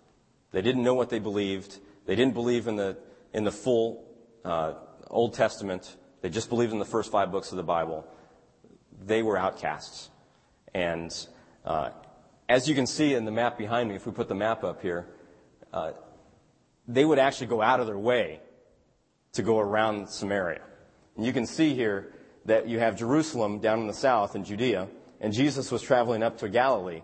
They 0.53 0.63
didn't 0.63 0.83
know 0.83 0.95
what 0.95 1.11
they 1.11 1.19
believed. 1.19 1.79
They 2.07 2.17
didn't 2.17 2.35
believe 2.35 2.67
in 2.67 2.77
the, 2.77 2.97
in 3.33 3.45
the 3.45 3.53
full 3.53 4.05
uh, 4.45 4.75
Old 5.09 5.35
Testament. 5.35 5.97
They 6.23 6.29
just 6.29 6.49
believed 6.49 6.73
in 6.73 6.79
the 6.79 6.85
first 6.85 7.11
five 7.11 7.31
books 7.31 7.51
of 7.51 7.57
the 7.57 7.63
Bible. 7.63 8.07
They 9.11 9.25
were 9.25 9.37
outcasts. 9.37 10.09
And 10.73 11.13
uh, 11.65 11.91
as 12.49 12.69
you 12.69 12.77
can 12.77 12.87
see 12.87 13.15
in 13.15 13.25
the 13.25 13.33
map 13.33 13.59
behind 13.59 13.89
me, 13.89 13.97
if 13.97 14.07
we 14.07 14.13
put 14.13 14.29
the 14.29 14.37
map 14.37 14.63
up 14.63 14.83
here, 14.83 15.09
uh, 15.73 15.95
they 16.87 17.05
would 17.05 17.19
actually 17.19 17.49
go 17.49 17.61
out 17.61 17.81
of 17.81 17.89
their 17.89 17.99
way 17.99 18.39
to 19.33 19.43
go 19.43 19.59
around 19.59 20.09
Samaria. 20.09 20.61
And 21.17 21.27
you 21.27 21.33
can 21.33 21.45
see 21.45 21.75
here 21.75 22.13
that 22.45 22.69
you 22.69 22.79
have 22.79 22.95
Jerusalem 22.95 23.59
down 23.59 23.81
in 23.81 23.89
the 23.89 23.93
south 23.93 24.37
in 24.37 24.45
Judea, 24.45 24.87
and 25.21 25.33
Jesus 25.33 25.73
was 25.73 25.83
traveling 25.83 26.23
up 26.23 26.39
to 26.39 26.49
Galilee. 26.49 27.03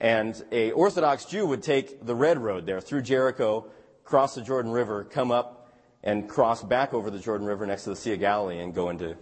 And 0.00 0.40
a 0.52 0.70
Orthodox 0.70 1.24
Jew 1.24 1.46
would 1.46 1.64
take 1.64 2.06
the 2.06 2.14
red 2.14 2.38
road 2.38 2.64
there 2.64 2.80
through 2.80 3.02
Jericho, 3.02 3.66
cross 4.04 4.36
the 4.36 4.42
Jordan 4.42 4.70
River, 4.70 5.02
come 5.02 5.32
up 5.32 5.74
and 6.04 6.28
cross 6.28 6.62
back 6.62 6.94
over 6.94 7.10
the 7.10 7.18
Jordan 7.18 7.44
River 7.44 7.66
next 7.66 7.82
to 7.84 7.90
the 7.90 7.96
Sea 7.96 8.12
of 8.12 8.20
Galilee 8.20 8.60
and 8.60 8.72
go 8.72 8.90
into, 8.90 9.16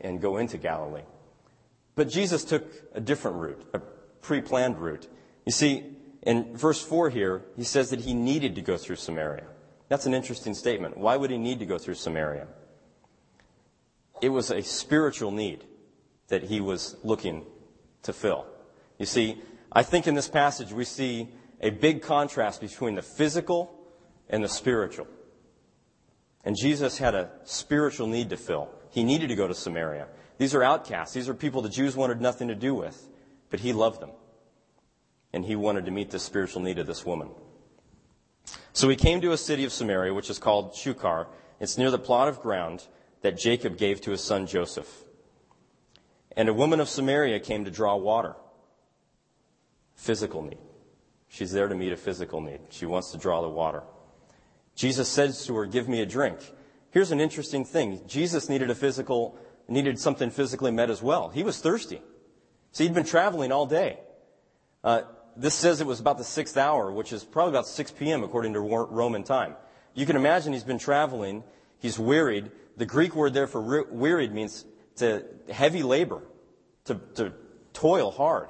and 0.00 0.20
go 0.20 0.38
into 0.38 0.58
Galilee. 0.58 1.02
But 1.94 2.08
Jesus 2.08 2.44
took 2.44 2.64
a 2.94 3.00
different 3.00 3.36
route, 3.36 3.62
a 3.72 3.80
pre-planned 4.20 4.78
route. 4.78 5.08
You 5.46 5.52
see, 5.52 5.84
in 6.22 6.56
verse 6.56 6.80
4 6.82 7.10
here, 7.10 7.42
he 7.56 7.64
says 7.64 7.90
that 7.90 8.00
he 8.00 8.14
needed 8.14 8.54
to 8.56 8.62
go 8.62 8.76
through 8.76 8.96
Samaria. 8.96 9.44
That's 9.88 10.06
an 10.06 10.14
interesting 10.14 10.54
statement. 10.54 10.96
Why 10.96 11.16
would 11.16 11.30
he 11.30 11.38
need 11.38 11.58
to 11.60 11.66
go 11.66 11.78
through 11.78 11.94
Samaria? 11.94 12.48
It 14.20 14.30
was 14.30 14.50
a 14.50 14.62
spiritual 14.62 15.30
need 15.30 15.64
that 16.28 16.44
he 16.44 16.60
was 16.60 16.96
looking 17.04 17.44
to 18.02 18.12
fill. 18.12 18.46
You 18.98 19.06
see, 19.06 19.42
I 19.70 19.82
think 19.82 20.06
in 20.06 20.14
this 20.14 20.28
passage 20.28 20.72
we 20.72 20.84
see 20.84 21.28
a 21.60 21.70
big 21.70 22.02
contrast 22.02 22.60
between 22.60 22.94
the 22.94 23.02
physical 23.02 23.78
and 24.28 24.42
the 24.42 24.48
spiritual. 24.48 25.06
And 26.44 26.56
Jesus 26.56 26.98
had 26.98 27.14
a 27.14 27.30
spiritual 27.44 28.06
need 28.06 28.30
to 28.30 28.36
fill. 28.36 28.70
He 28.90 29.04
needed 29.04 29.28
to 29.28 29.34
go 29.34 29.48
to 29.48 29.54
Samaria. 29.54 30.06
These 30.38 30.54
are 30.54 30.62
outcasts. 30.62 31.14
These 31.14 31.28
are 31.28 31.34
people 31.34 31.62
the 31.62 31.68
Jews 31.68 31.96
wanted 31.96 32.20
nothing 32.20 32.48
to 32.48 32.54
do 32.54 32.74
with, 32.74 33.08
but 33.50 33.60
he 33.60 33.72
loved 33.72 34.00
them. 34.00 34.10
And 35.32 35.44
he 35.44 35.56
wanted 35.56 35.84
to 35.86 35.90
meet 35.90 36.10
the 36.10 36.18
spiritual 36.18 36.62
need 36.62 36.78
of 36.78 36.86
this 36.86 37.04
woman. 37.04 37.30
So 38.72 38.88
he 38.88 38.96
came 38.96 39.20
to 39.20 39.32
a 39.32 39.36
city 39.36 39.64
of 39.64 39.72
Samaria, 39.72 40.14
which 40.14 40.30
is 40.30 40.38
called 40.38 40.74
Shukar. 40.74 41.26
It's 41.60 41.78
near 41.78 41.90
the 41.90 41.98
plot 41.98 42.28
of 42.28 42.40
ground 42.40 42.86
that 43.22 43.38
Jacob 43.38 43.78
gave 43.78 44.00
to 44.02 44.10
his 44.10 44.22
son 44.22 44.46
Joseph. 44.46 45.04
And 46.36 46.48
a 46.48 46.54
woman 46.54 46.80
of 46.80 46.88
Samaria 46.88 47.40
came 47.40 47.64
to 47.64 47.70
draw 47.70 47.96
water. 47.96 48.34
Physical 49.94 50.42
need. 50.42 50.58
She's 51.28 51.52
there 51.52 51.68
to 51.68 51.74
meet 51.74 51.92
a 51.92 51.96
physical 51.96 52.40
need. 52.40 52.60
She 52.70 52.86
wants 52.86 53.12
to 53.12 53.18
draw 53.18 53.42
the 53.42 53.48
water. 53.48 53.82
Jesus 54.74 55.08
says 55.08 55.46
to 55.46 55.56
her, 55.56 55.66
Give 55.66 55.88
me 55.88 56.00
a 56.00 56.06
drink. 56.06 56.38
Here's 56.90 57.10
an 57.10 57.20
interesting 57.20 57.64
thing. 57.64 58.02
Jesus 58.06 58.48
needed 58.48 58.70
a 58.70 58.74
physical, 58.74 59.36
needed 59.68 59.98
something 59.98 60.30
physically 60.30 60.70
met 60.70 60.90
as 60.90 61.02
well. 61.02 61.28
He 61.28 61.42
was 61.42 61.58
thirsty. 61.58 62.00
So 62.72 62.84
he'd 62.84 62.94
been 62.94 63.04
traveling 63.04 63.52
all 63.52 63.66
day. 63.66 63.98
Uh, 64.82 65.02
this 65.36 65.54
says 65.54 65.80
it 65.80 65.86
was 65.86 66.00
about 66.00 66.18
the 66.18 66.24
sixth 66.24 66.56
hour, 66.56 66.92
which 66.92 67.12
is 67.12 67.24
probably 67.24 67.52
about 67.52 67.66
6 67.66 67.90
p.m. 67.92 68.22
according 68.22 68.52
to 68.54 68.60
Roman 68.60 69.24
time. 69.24 69.56
You 69.94 70.06
can 70.06 70.16
imagine 70.16 70.52
he's 70.52 70.64
been 70.64 70.78
traveling. 70.78 71.44
He's 71.78 71.98
wearied. 71.98 72.50
The 72.76 72.86
Greek 72.86 73.14
word 73.14 73.34
there 73.34 73.46
for 73.46 73.84
wearied 73.90 74.32
means 74.32 74.64
to 74.96 75.24
heavy 75.50 75.82
labor, 75.82 76.22
to, 76.84 77.00
to 77.14 77.32
toil 77.72 78.10
hard. 78.10 78.48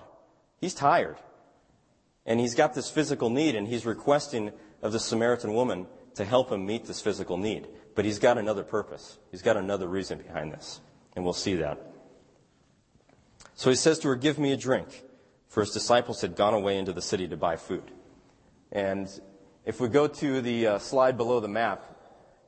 He's 0.59 0.75
tired. 0.75 1.17
And 2.27 2.41
he's 2.41 2.55
got 2.55 2.75
this 2.75 2.91
physical 2.91 3.29
need, 3.29 3.55
and 3.55 3.69
he's 3.69 3.85
requesting 3.85 4.53
of 4.83 4.93
the 4.93 5.01
Samaritan 5.01 5.53
woman 5.55 5.87
to 6.15 6.25
help 6.25 6.51
him 6.51 6.65
meet 6.65 6.87
this 6.87 7.01
physical 7.01 7.37
need. 7.37 7.69
But 7.95 8.05
he's 8.05 8.19
got 8.19 8.39
another 8.39 8.65
purpose. 8.65 9.19
He's 9.31 9.43
got 9.43 9.57
another 9.57 9.87
reason 9.87 10.19
behind 10.19 10.53
this. 10.53 10.81
And 11.15 11.25
we'll 11.25 11.33
see 11.33 11.57
that. 11.57 11.79
So 13.55 13.71
he 13.71 13.77
says 13.77 13.99
to 14.01 14.09
her, 14.09 14.17
Give 14.17 14.39
me 14.39 14.53
a 14.53 14.57
drink. 14.57 15.05
For 15.49 15.61
his 15.61 15.71
disciples 15.71 16.21
had 16.21 16.35
gone 16.35 16.55
away 16.55 16.79
into 16.79 16.93
the 16.93 17.03
city 17.03 17.29
to 17.29 17.37
buy 17.37 17.57
food. 17.57 17.85
And 18.73 19.09
if 19.65 19.81
we 19.81 19.89
go 19.89 20.09
to 20.09 20.41
the 20.41 20.67
uh, 20.67 20.79
slide 20.79 21.17
below 21.17 21.39
the 21.39 21.49
map, 21.49 21.85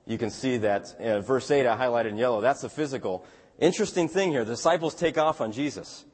you 0.06 0.18
can 0.18 0.30
see 0.30 0.56
that 0.58 0.94
uh, 1.00 1.20
verse 1.20 1.50
8 1.50 1.66
I 1.66 1.76
highlighted 1.76 2.10
in 2.10 2.18
yellow. 2.18 2.40
That's 2.40 2.62
the 2.62 2.68
physical. 2.68 3.24
Interesting 3.58 4.08
thing 4.08 4.30
here. 4.30 4.44
The 4.44 4.52
disciples 4.52 4.94
take 4.94 5.18
off 5.18 5.40
on 5.40 5.52
Jesus. 5.52 6.04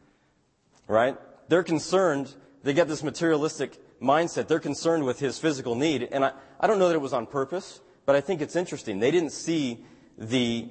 Right? 0.87 1.17
They're 1.49 1.63
concerned. 1.63 2.35
They 2.63 2.75
get 2.75 2.89
this 2.89 3.03
materialistic 3.03 3.79
mindset. 4.01 4.49
They're 4.49 4.61
concerned 4.61 5.05
with 5.05 5.19
his 5.19 5.39
physical 5.39 5.75
need. 5.75 6.09
And 6.13 6.25
I, 6.25 6.33
I 6.61 6.67
don't 6.67 6.79
know 6.79 6.89
that 6.89 6.95
it 6.95 7.01
was 7.01 7.13
on 7.13 7.27
purpose, 7.27 7.81
but 8.05 8.17
I 8.17 8.21
think 8.21 8.41
it's 8.41 8.57
interesting. 8.57 9.01
They 9.01 9.11
didn't 9.11 9.33
see 9.33 9.85
the, 10.19 10.69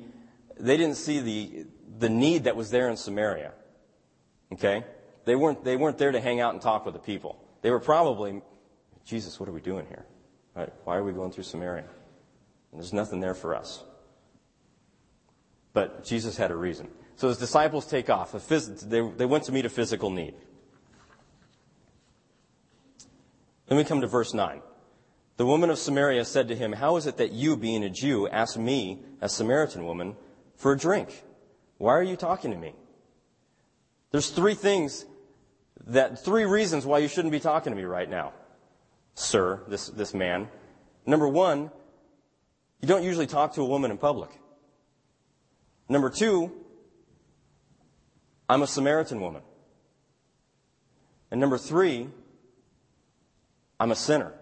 they 0.60 0.78
didn't 0.78 0.96
see 0.96 1.20
the, 1.20 1.66
the 2.00 2.10
need 2.10 2.46
that 2.46 2.56
was 2.56 2.70
there 2.70 2.90
in 2.90 2.98
Samaria. 2.98 3.54
Okay? 4.54 4.84
They 5.26 5.36
weren't, 5.36 5.64
they 5.64 5.78
weren't 5.78 5.98
there 5.98 6.12
to 6.12 6.20
hang 6.20 6.40
out 6.40 6.54
and 6.54 6.62
talk 6.62 6.86
with 6.86 6.94
the 6.94 7.00
people. 7.00 7.38
They 7.62 7.72
were 7.72 7.80
probably, 7.80 8.42
Jesus, 9.06 9.40
what 9.40 9.48
are 9.48 9.52
we 9.52 9.62
doing 9.62 9.86
here? 9.88 10.06
Right? 10.56 10.72
Why 10.84 10.98
are 10.98 11.04
we 11.04 11.14
going 11.14 11.32
through 11.32 11.44
Samaria? 11.44 11.86
And 12.72 12.82
there's 12.82 12.94
nothing 12.94 13.20
there 13.20 13.36
for 13.36 13.56
us. 13.56 13.84
But 15.74 16.04
Jesus 16.04 16.38
had 16.38 16.52
a 16.52 16.56
reason. 16.56 16.90
So 17.16 17.28
his 17.28 17.38
disciples 17.38 17.86
take 17.86 18.10
off. 18.10 18.32
They, 18.32 19.02
they 19.02 19.26
went 19.26 19.46
to 19.46 19.52
meet 19.52 19.66
a 19.66 19.70
physical 19.70 20.10
need. 20.10 20.34
Then 23.68 23.78
we 23.78 23.84
come 23.84 24.02
to 24.02 24.08
verse 24.08 24.34
9. 24.34 24.62
The 25.38 25.46
woman 25.46 25.70
of 25.70 25.80
Samaria 25.80 26.26
said 26.26 26.50
to 26.50 26.56
him, 26.56 26.74
How 26.74 26.98
is 26.98 27.08
it 27.08 27.18
that 27.18 27.32
you, 27.32 27.56
being 27.56 27.84
a 27.84 27.90
Jew, 27.90 28.28
ask 28.28 28.58
me, 28.58 29.00
a 29.22 29.30
Samaritan 29.30 29.86
woman, 29.86 30.16
for 30.62 30.74
a 30.74 30.78
drink? 30.78 31.24
Why 31.80 31.94
are 31.94 32.04
you 32.04 32.16
talking 32.16 32.52
to 32.52 32.58
me? 32.58 32.76
There's 34.12 34.30
three 34.30 34.54
things 34.54 35.06
that, 35.88 36.24
three 36.24 36.46
reasons 36.46 36.86
why 36.86 37.00
you 37.00 37.08
shouldn't 37.08 37.32
be 37.32 37.40
talking 37.40 37.74
to 37.74 37.78
me 37.78 37.84
right 37.84 38.08
now, 38.08 38.34
sir, 39.16 39.60
this, 39.68 39.88
this 39.88 40.14
man. 40.14 40.50
Number 41.08 41.28
one, 41.28 41.72
you 42.80 42.88
don't 42.88 43.04
usually 43.04 43.26
talk 43.26 43.56
to 43.56 43.62
a 43.62 43.66
woman 43.66 43.90
in 43.90 43.98
public. 43.98 44.30
Number 45.90 46.12
two, 46.12 46.52
I'm 48.48 48.62
a 48.62 48.68
Samaritan 48.68 49.20
woman. 49.20 49.42
And 51.32 51.42
number 51.42 51.58
three, 51.58 52.08
I'm 53.80 53.90
a 53.90 53.96
sinner. 53.96 54.34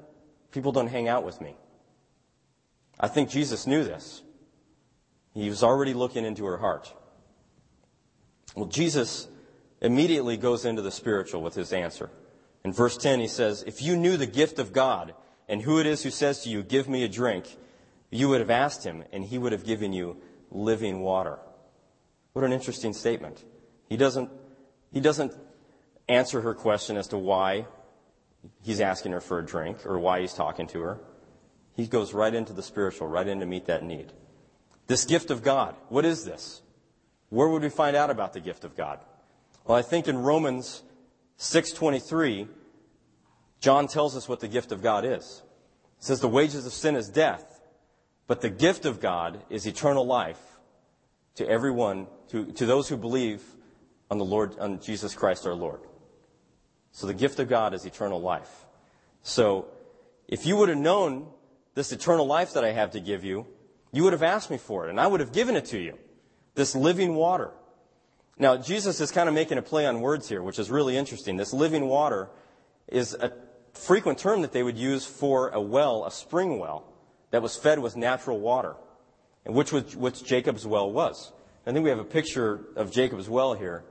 People 0.52 0.74
don't 0.74 0.88
hang 0.88 1.08
out 1.08 1.24
with 1.24 1.40
me. 1.40 1.56
I 3.00 3.08
think 3.08 3.30
Jesus 3.30 3.66
knew 3.66 3.86
this. 3.86 4.22
He 5.34 5.50
was 5.50 5.64
already 5.64 5.94
looking 5.94 6.26
into 6.26 6.46
her 6.46 6.58
heart. 6.58 6.94
Well, 8.56 8.68
Jesus 8.68 9.28
immediately 9.82 10.38
goes 10.38 10.66
into 10.66 10.82
the 10.82 10.92
spiritual 10.92 11.42
with 11.42 11.56
his 11.56 11.72
answer. 11.72 12.10
In 12.64 12.74
verse 12.74 12.98
10, 12.98 13.20
he 13.20 13.28
says, 13.28 13.64
If 13.66 13.82
you 13.82 13.96
knew 13.96 14.18
the 14.18 14.26
gift 14.26 14.60
of 14.60 14.74
God 14.74 15.14
and 15.48 15.62
who 15.62 15.80
it 15.80 15.86
is 15.86 16.04
who 16.04 16.10
says 16.10 16.44
to 16.44 16.50
you, 16.50 16.64
Give 16.64 16.90
me 16.90 17.04
a 17.04 17.10
drink, 17.10 17.58
you 18.12 18.30
would 18.30 18.42
have 18.42 18.50
asked 18.50 18.84
him, 18.84 19.04
and 19.12 19.24
he 19.24 19.38
would 19.38 19.52
have 19.52 19.66
given 19.66 19.94
you 19.94 20.18
living 20.52 21.02
water. 21.02 21.40
What 22.34 22.44
an 22.44 22.54
interesting 22.54 22.94
statement. 22.94 23.44
He 23.88 23.98
doesn't, 23.98 24.30
he 24.92 25.00
doesn't 25.00 25.34
answer 26.08 26.42
her 26.42 26.54
question 26.54 26.98
as 26.98 27.08
to 27.10 27.18
why 27.18 27.68
he's 28.64 28.82
asking 28.82 29.12
her 29.12 29.22
for 29.22 29.40
a 29.40 29.46
drink 29.46 29.86
or 29.86 30.00
why 30.00 30.22
he's 30.22 30.34
talking 30.34 30.68
to 30.68 30.82
her. 30.82 31.00
He 31.74 31.88
goes 31.88 32.14
right 32.14 32.34
into 32.34 32.54
the 32.54 32.64
spiritual, 32.64 33.08
right 33.08 33.28
in 33.28 33.40
to 33.40 33.46
meet 33.46 33.68
that 33.68 33.84
need. 33.84 34.12
This 34.90 35.06
gift 35.06 35.30
of 35.30 35.44
God, 35.44 35.76
what 35.90 36.04
is 36.04 36.26
this? 36.26 36.64
Where 37.30 37.48
would 37.48 37.62
we 37.62 37.70
find 37.70 37.96
out 37.96 38.10
about 38.10 38.34
the 38.34 38.40
gift 38.40 38.64
of 38.64 38.76
God? 38.76 39.00
Well, 39.64 39.78
I 39.78 39.84
think 39.84 40.08
in 40.08 40.18
Romans 40.18 40.82
6:23, 41.38 42.48
John 43.60 43.86
tells 43.86 44.18
us 44.18 44.28
what 44.28 44.40
the 44.40 44.48
gift 44.48 44.72
of 44.72 44.82
God 44.82 45.06
is. 45.06 45.44
It 46.00 46.04
says 46.06 46.22
the 46.22 46.28
wages 46.28 46.66
of 46.66 46.74
sin 46.74 46.96
is 46.96 47.08
death, 47.08 47.62
but 48.26 48.42
the 48.42 48.50
gift 48.50 48.86
of 48.86 49.00
God 49.00 49.44
is 49.52 49.68
eternal 49.68 50.08
life 50.08 50.60
to 51.36 51.48
everyone, 51.48 52.08
to, 52.30 52.46
to 52.54 52.66
those 52.66 52.90
who 52.90 52.98
believe 52.98 53.44
on 54.10 54.18
the 54.18 54.26
Lord, 54.26 54.58
on 54.58 54.80
Jesus 54.80 55.14
Christ 55.14 55.46
our 55.46 55.54
Lord. 55.54 55.82
So 56.94 57.06
the 57.06 57.14
gift 57.14 57.38
of 57.38 57.48
God 57.48 57.76
is 57.76 57.86
eternal 57.86 58.20
life. 58.20 58.66
So 59.22 59.68
if 60.28 60.48
you 60.48 60.58
would 60.58 60.70
have 60.70 60.80
known 60.80 61.28
this 61.76 61.92
eternal 61.92 62.26
life 62.26 62.54
that 62.54 62.66
I 62.66 62.72
have 62.72 62.90
to 62.92 63.00
give 63.00 63.24
you, 63.24 63.46
you 63.92 64.04
would 64.04 64.14
have 64.14 64.24
asked 64.24 64.50
me 64.50 64.58
for 64.58 64.86
it, 64.86 64.90
and 64.90 65.00
I 65.00 65.08
would 65.08 65.20
have 65.20 65.32
given 65.32 65.56
it 65.56 65.66
to 65.66 65.80
you. 65.80 65.98
This 66.56 66.76
living 66.76 67.16
water. 67.16 67.52
Now, 68.38 68.58
Jesus 68.58 69.02
is 69.02 69.12
kind 69.12 69.28
of 69.28 69.36
making 69.36 69.58
a 69.58 69.62
play 69.62 69.86
on 69.86 70.02
words 70.02 70.30
here, 70.30 70.42
which 70.42 70.60
is 70.60 70.70
really 70.70 70.96
interesting. 70.96 71.38
This 71.38 71.54
living 71.54 71.88
water 71.88 72.30
is 72.88 73.14
a 73.14 73.34
frequent 73.74 74.18
term 74.18 74.42
that 74.42 74.52
they 74.52 74.64
would 74.64 74.78
use 74.78 75.06
for 75.06 75.50
a 75.50 75.62
well, 75.62 76.06
a 76.06 76.12
spring 76.12 76.60
well, 76.60 76.86
that 77.32 77.42
was 77.42 77.56
fed 77.56 77.80
with 77.80 77.96
natural 77.96 78.40
water, 78.40 78.76
and 79.46 79.54
which, 79.56 79.72
was, 79.72 79.96
which 79.96 80.24
Jacob's 80.24 80.66
well 80.66 80.92
was. 80.92 81.32
I 81.66 81.72
think 81.72 81.84
we 81.84 81.90
have 81.90 82.00
a 82.00 82.04
picture 82.06 82.62
of 82.76 82.92
Jacob's 82.92 83.30
well 83.30 83.54
here, 83.54 83.84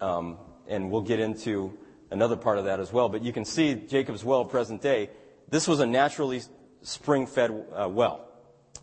um, 0.00 0.38
and 0.66 0.90
we'll 0.90 1.02
get 1.02 1.20
into 1.20 1.76
another 2.10 2.36
part 2.36 2.58
of 2.58 2.64
that 2.64 2.80
as 2.80 2.92
well. 2.92 3.08
But 3.08 3.22
you 3.22 3.32
can 3.32 3.44
see 3.44 3.74
Jacob's 3.74 4.24
well, 4.24 4.44
present 4.44 4.82
day. 4.82 5.10
This 5.48 5.68
was 5.68 5.80
a 5.80 5.86
naturally 5.86 6.42
spring-fed 6.82 7.66
uh, 7.74 7.88
well, 7.88 8.25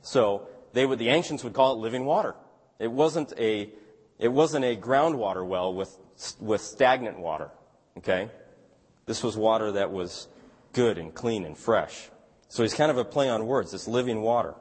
so 0.03 0.47
they 0.73 0.85
would, 0.85 0.99
the 0.99 1.09
ancients 1.09 1.43
would 1.43 1.53
call 1.53 1.73
it 1.73 1.77
living 1.77 2.05
water. 2.05 2.35
It 2.77 2.91
wasn't 2.91 3.33
a 3.39 3.71
it 4.19 4.31
wasn't 4.31 4.63
a 4.63 4.75
groundwater 4.75 5.45
well 5.45 5.73
with, 5.73 5.97
with 6.39 6.61
stagnant 6.61 7.19
water. 7.19 7.49
Okay? 7.97 8.29
This 9.05 9.23
was 9.23 9.35
water 9.35 9.73
that 9.73 9.91
was 9.91 10.27
good 10.71 10.97
and 10.97 11.13
clean 11.13 11.45
and 11.45 11.57
fresh. 11.57 12.09
So 12.47 12.63
he's 12.63 12.73
kind 12.73 12.91
of 12.91 12.97
a 12.97 13.03
play 13.03 13.29
on 13.29 13.45
words, 13.45 13.71
this 13.71 13.87
living 13.87 14.21
water. 14.21 14.55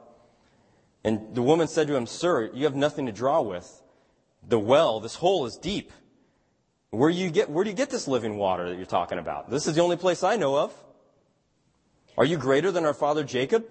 And 1.03 1.35
the 1.35 1.41
woman 1.41 1.67
said 1.67 1.87
to 1.87 1.95
him, 1.95 2.07
Sir, 2.07 2.49
you 2.53 2.65
have 2.65 2.75
nothing 2.75 3.05
to 3.05 3.11
draw 3.11 3.41
with. 3.41 3.81
The 4.47 4.59
well, 4.59 4.99
this 4.99 5.15
hole 5.15 5.45
is 5.45 5.55
deep. 5.55 5.91
Where 6.89 7.09
do 7.09 7.15
you 7.15 7.29
get, 7.29 7.49
where 7.49 7.63
do 7.63 7.69
you 7.69 7.75
get 7.75 7.89
this 7.89 8.07
living 8.07 8.37
water 8.37 8.69
that 8.69 8.75
you're 8.75 8.85
talking 8.85 9.17
about? 9.17 9.49
This 9.49 9.67
is 9.67 9.75
the 9.75 9.81
only 9.81 9.97
place 9.97 10.23
I 10.23 10.35
know 10.35 10.57
of. 10.57 10.73
Are 12.17 12.25
you 12.25 12.37
greater 12.37 12.71
than 12.71 12.85
our 12.85 12.93
father 12.93 13.23
Jacob? 13.23 13.65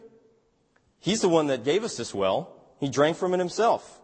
He's 1.03 1.21
the 1.21 1.29
one 1.29 1.49
that 1.49 1.65
gave 1.65 1.85
us 1.85 1.99
this 1.99 2.15
well. 2.15 2.57
He 2.81 2.89
drank 2.89 3.19
from 3.19 3.35
it 3.35 3.39
himself 3.39 4.01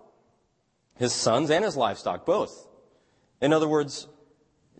his 0.98 1.12
sons 1.12 1.50
and 1.50 1.64
his 1.64 1.76
livestock, 1.76 2.26
both. 2.26 2.66
In 3.40 3.52
other 3.52 3.68
words, 3.68 4.08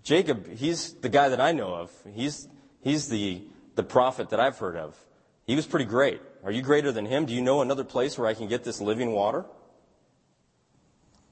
Jacob, 0.03 0.53
he's 0.57 0.95
the 0.95 1.09
guy 1.09 1.29
that 1.29 1.41
I 1.41 1.53
know 1.53 1.75
of. 1.75 1.93
He's, 2.13 2.49
he's 2.81 3.09
the, 3.09 3.43
the 3.77 3.85
prophet 3.85 4.31
that 4.31 4.41
I've 4.41 4.59
heard 4.59 4.77
of. 4.77 4.97
He 5.47 5.55
was 5.55 5.65
pretty 5.65 5.85
great. 5.85 6.21
Are 6.45 6.51
you 6.51 6.61
greater 6.61 6.91
than 6.93 7.07
him? 7.07 7.25
Do 7.25 7.35
you 7.35 7.41
know 7.41 7.63
another 7.63 7.85
place 7.85 8.19
where 8.19 8.27
I 8.27 8.35
can 8.35 8.49
get 8.49 8.65
this 8.65 8.81
living 8.81 9.13
water? 9.13 9.45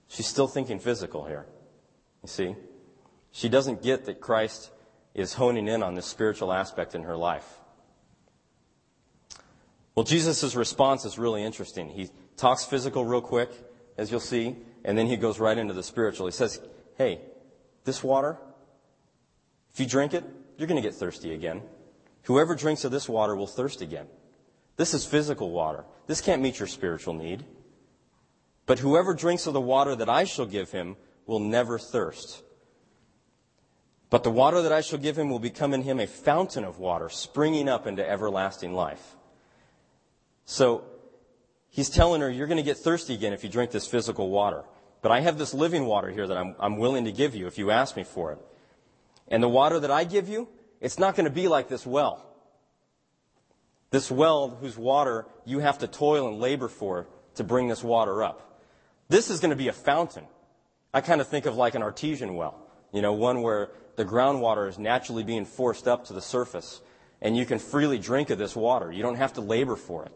She's 0.09 0.27
still 0.27 0.47
thinking 0.47 0.79
physical 0.79 1.25
here. 1.25 1.47
You 2.23 2.29
see? 2.29 2.57
She 3.33 3.49
doesn't 3.49 3.83
get 3.83 4.05
that 4.07 4.21
Christ 4.21 4.71
is 5.15 5.35
honing 5.35 5.67
in 5.67 5.83
on 5.83 5.95
this 5.95 6.07
spiritual 6.07 6.53
aspect 6.53 6.95
in 6.95 7.03
her 7.03 7.17
life. 7.17 7.59
Well, 9.97 10.05
Jesus' 10.05 10.55
response 10.55 11.07
is 11.07 11.19
really 11.19 11.43
interesting. 11.43 11.89
He 11.89 12.11
talks 12.37 12.67
physical 12.67 13.07
real 13.07 13.23
quick, 13.23 13.51
as 13.97 14.11
you'll 14.11 14.21
see, 14.21 14.55
and 14.85 14.97
then 14.97 15.07
he 15.07 15.17
goes 15.17 15.41
right 15.41 15.57
into 15.57 15.73
the 15.73 15.83
spiritual. 15.83 16.27
He 16.27 16.33
says, 16.33 16.61
Hey, 16.99 17.23
this 17.85 18.05
water, 18.05 18.37
if 19.73 19.81
you 19.81 19.87
drink 19.87 20.13
it, 20.13 20.23
you're 20.59 20.69
going 20.69 20.81
to 20.81 20.87
get 20.87 20.95
thirsty 20.95 21.33
again. 21.33 21.63
Whoever 22.25 22.55
drinks 22.55 22.85
of 22.85 22.93
this 22.93 23.09
water 23.09 23.35
will 23.35 23.47
thirst 23.47 23.81
again. 23.81 24.07
This 24.77 24.93
is 24.93 25.07
physical 25.07 25.51
water. 25.51 25.85
This 26.07 26.21
can't 26.21 26.43
meet 26.43 26.59
your 26.59 26.69
spiritual 26.69 27.15
need. 27.15 27.47
But 28.67 28.81
whoever 28.81 29.15
drinks 29.15 29.47
of 29.47 29.55
the 29.55 29.61
water 29.61 29.97
that 29.97 30.11
I 30.11 30.25
shall 30.25 30.47
give 30.47 30.73
him 30.73 30.97
will 31.25 31.41
never 31.41 31.79
thirst. 31.79 32.43
But 34.11 34.25
the 34.25 34.31
water 34.31 34.61
that 34.61 34.73
I 34.73 34.83
shall 34.83 34.99
give 34.99 35.19
him 35.19 35.31
will 35.31 35.39
become 35.39 35.73
in 35.73 35.83
him 35.83 36.01
a 36.01 36.07
fountain 36.07 36.65
of 36.65 36.79
water 36.79 37.09
springing 37.09 37.69
up 37.69 37.87
into 37.87 38.07
everlasting 38.07 38.75
life. 38.75 39.16
So, 40.47 40.85
he's 41.69 41.91
telling 41.91 42.23
her, 42.23 42.31
you're 42.31 42.47
going 42.47 42.57
to 42.57 42.63
get 42.63 42.79
thirsty 42.79 43.15
again 43.15 43.35
if 43.35 43.45
you 43.45 43.51
drink 43.51 43.71
this 43.71 43.87
physical 43.87 44.31
water. 44.31 44.65
But 45.03 45.13
I 45.13 45.21
have 45.21 45.39
this 45.39 45.53
living 45.53 45.87
water 45.87 46.11
here 46.11 46.27
that 46.27 46.37
I'm, 46.37 46.57
I'm 46.59 46.79
willing 46.79 47.05
to 47.05 47.13
give 47.13 47.35
you 47.35 47.47
if 47.47 47.59
you 47.59 47.71
ask 47.71 47.97
me 47.97 48.05
for 48.05 48.33
it. 48.33 48.39
And 49.29 49.43
the 49.43 49.49
water 49.49 49.79
that 49.81 49.91
I 49.91 50.05
give 50.05 50.29
you, 50.29 50.49
it's 50.81 50.99
not 50.99 51.17
going 51.17 51.25
to 51.25 51.31
be 51.31 51.49
like 51.49 51.69
this 51.69 51.87
well. 51.87 52.25
This 53.91 54.11
well 54.11 54.49
whose 54.49 54.77
water 54.77 55.27
you 55.45 55.59
have 55.61 55.79
to 55.79 55.87
toil 55.87 56.29
and 56.29 56.39
labor 56.39 56.69
for 56.69 57.07
to 57.37 57.45
bring 57.45 57.69
this 57.69 57.85
water 57.85 58.23
up. 58.23 58.63
This 59.09 59.31
is 59.31 59.41
going 59.41 59.51
to 59.51 59.57
be 59.57 59.69
a 59.69 59.73
fountain. 59.73 60.25
I 60.93 61.01
kind 61.01 61.21
of 61.21 61.29
think 61.29 61.47
of 61.47 61.57
like 61.57 61.75
an 61.75 61.83
artesian 61.83 62.35
well. 62.35 62.61
You 62.93 63.03
know, 63.03 63.13
one 63.13 63.43
where 63.43 63.71
the 63.97 64.05
groundwater 64.05 64.69
is 64.69 64.79
naturally 64.79 65.23
being 65.23 65.45
forced 65.45 65.87
up 65.87 66.07
to 66.07 66.13
the 66.13 66.23
surface, 66.23 66.81
and 67.21 67.37
you 67.37 67.47
can 67.47 67.59
freely 67.59 67.99
drink 67.99 68.31
of 68.31 68.39
this 68.39 68.57
water. 68.57 68.91
You 68.91 69.03
don't 69.03 69.17
have 69.17 69.35
to 69.35 69.41
labor 69.41 69.77
for 69.77 70.05
it. 70.05 70.13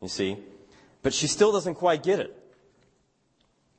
You 0.00 0.08
see? 0.08 0.38
But 1.02 1.14
she 1.14 1.26
still 1.26 1.52
doesn't 1.52 1.74
quite 1.74 2.02
get 2.02 2.20
it. 2.20 2.36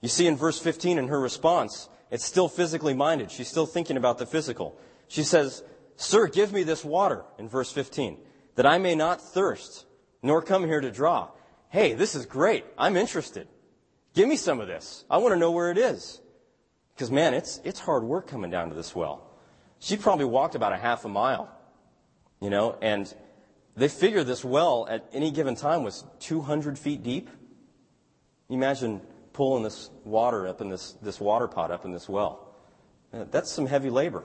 You 0.01 0.09
see 0.09 0.27
in 0.27 0.35
verse 0.35 0.59
15 0.59 0.97
in 0.97 1.07
her 1.07 1.19
response, 1.19 1.89
it's 2.09 2.25
still 2.25 2.47
physically 2.47 2.93
minded. 2.93 3.31
She's 3.31 3.47
still 3.47 3.65
thinking 3.65 3.97
about 3.97 4.17
the 4.17 4.25
physical. 4.25 4.77
She 5.07 5.23
says, 5.23 5.63
Sir, 5.95 6.27
give 6.27 6.51
me 6.51 6.63
this 6.63 6.83
water, 6.83 7.23
in 7.37 7.47
verse 7.47 7.71
15, 7.71 8.17
that 8.55 8.65
I 8.65 8.79
may 8.79 8.95
not 8.95 9.21
thirst, 9.21 9.85
nor 10.23 10.41
come 10.41 10.65
here 10.65 10.81
to 10.81 10.91
draw. 10.91 11.29
Hey, 11.69 11.93
this 11.93 12.15
is 12.15 12.25
great. 12.25 12.65
I'm 12.77 12.97
interested. 12.97 13.47
Give 14.13 14.27
me 14.27 14.35
some 14.35 14.59
of 14.59 14.67
this. 14.67 15.05
I 15.09 15.17
want 15.17 15.33
to 15.33 15.39
know 15.39 15.51
where 15.51 15.71
it 15.71 15.77
is. 15.77 16.19
Because, 16.93 17.11
man, 17.11 17.33
it's, 17.33 17.61
it's 17.63 17.79
hard 17.79 18.03
work 18.03 18.27
coming 18.27 18.51
down 18.51 18.69
to 18.69 18.75
this 18.75 18.95
well. 18.95 19.27
She 19.79 19.95
probably 19.95 20.25
walked 20.25 20.55
about 20.55 20.73
a 20.73 20.77
half 20.77 21.05
a 21.05 21.09
mile, 21.09 21.49
you 22.39 22.49
know, 22.49 22.77
and 22.81 23.13
they 23.81 23.87
figure 23.87 24.23
this 24.23 24.45
well 24.45 24.85
at 24.87 25.07
any 25.11 25.31
given 25.31 25.55
time 25.55 25.83
was 25.83 26.05
200 26.19 26.77
feet 26.77 27.01
deep. 27.01 27.31
Imagine 28.47 29.01
pulling 29.33 29.63
this 29.63 29.89
water 30.03 30.47
up 30.47 30.61
in 30.61 30.69
this, 30.69 30.93
this 31.01 31.19
water 31.19 31.47
pot 31.47 31.71
up 31.71 31.83
in 31.83 31.91
this 31.91 32.07
well. 32.07 32.53
That's 33.11 33.49
some 33.49 33.65
heavy 33.65 33.89
labor. 33.89 34.23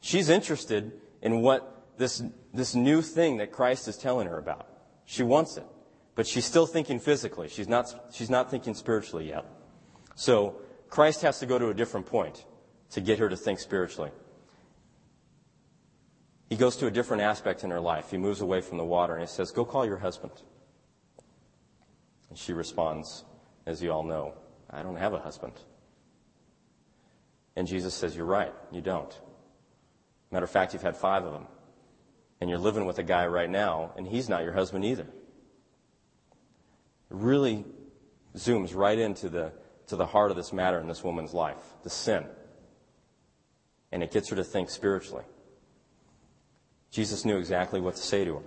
She's 0.00 0.30
interested 0.30 0.92
in 1.20 1.42
what 1.42 1.88
this, 1.98 2.22
this 2.54 2.74
new 2.74 3.02
thing 3.02 3.36
that 3.36 3.52
Christ 3.52 3.86
is 3.86 3.98
telling 3.98 4.28
her 4.28 4.38
about. 4.38 4.66
She 5.04 5.22
wants 5.22 5.58
it. 5.58 5.66
But 6.14 6.26
she's 6.26 6.46
still 6.46 6.66
thinking 6.66 7.00
physically. 7.00 7.48
She's 7.48 7.68
not, 7.68 7.92
she's 8.14 8.30
not 8.30 8.50
thinking 8.50 8.72
spiritually 8.72 9.28
yet. 9.28 9.44
So 10.14 10.56
Christ 10.88 11.20
has 11.20 11.38
to 11.40 11.46
go 11.46 11.58
to 11.58 11.68
a 11.68 11.74
different 11.74 12.06
point 12.06 12.44
to 12.92 13.02
get 13.02 13.18
her 13.18 13.28
to 13.28 13.36
think 13.36 13.58
spiritually. 13.58 14.10
He 16.54 16.58
goes 16.58 16.76
to 16.76 16.86
a 16.86 16.90
different 16.92 17.24
aspect 17.24 17.64
in 17.64 17.72
her 17.72 17.80
life. 17.80 18.12
He 18.12 18.16
moves 18.16 18.40
away 18.40 18.60
from 18.60 18.78
the 18.78 18.84
water 18.84 19.14
and 19.14 19.22
he 19.22 19.26
says, 19.26 19.50
Go 19.50 19.64
call 19.64 19.84
your 19.84 19.96
husband. 19.96 20.30
And 22.28 22.38
she 22.38 22.52
responds, 22.52 23.24
as 23.66 23.82
you 23.82 23.90
all 23.90 24.04
know, 24.04 24.34
I 24.70 24.84
don't 24.84 24.94
have 24.94 25.14
a 25.14 25.18
husband. 25.18 25.54
And 27.56 27.66
Jesus 27.66 27.92
says, 27.92 28.14
You're 28.14 28.24
right, 28.24 28.54
you 28.70 28.80
don't. 28.80 29.12
Matter 30.30 30.44
of 30.44 30.50
fact, 30.50 30.74
you've 30.74 30.82
had 30.82 30.96
five 30.96 31.24
of 31.24 31.32
them. 31.32 31.48
And 32.40 32.48
you're 32.48 32.60
living 32.60 32.84
with 32.84 33.00
a 33.00 33.02
guy 33.02 33.26
right 33.26 33.50
now, 33.50 33.92
and 33.96 34.06
he's 34.06 34.28
not 34.28 34.44
your 34.44 34.52
husband 34.52 34.84
either. 34.84 35.08
It 35.10 35.10
really 37.08 37.64
zooms 38.36 38.76
right 38.76 39.00
into 39.00 39.28
the, 39.28 39.50
to 39.88 39.96
the 39.96 40.06
heart 40.06 40.30
of 40.30 40.36
this 40.36 40.52
matter 40.52 40.78
in 40.78 40.86
this 40.86 41.02
woman's 41.02 41.34
life 41.34 41.74
the 41.82 41.90
sin. 41.90 42.24
And 43.90 44.04
it 44.04 44.12
gets 44.12 44.28
her 44.28 44.36
to 44.36 44.44
think 44.44 44.70
spiritually. 44.70 45.24
Jesus 46.94 47.24
knew 47.24 47.38
exactly 47.38 47.80
what 47.80 47.96
to 47.96 48.02
say 48.02 48.24
to 48.24 48.36
her 48.36 48.42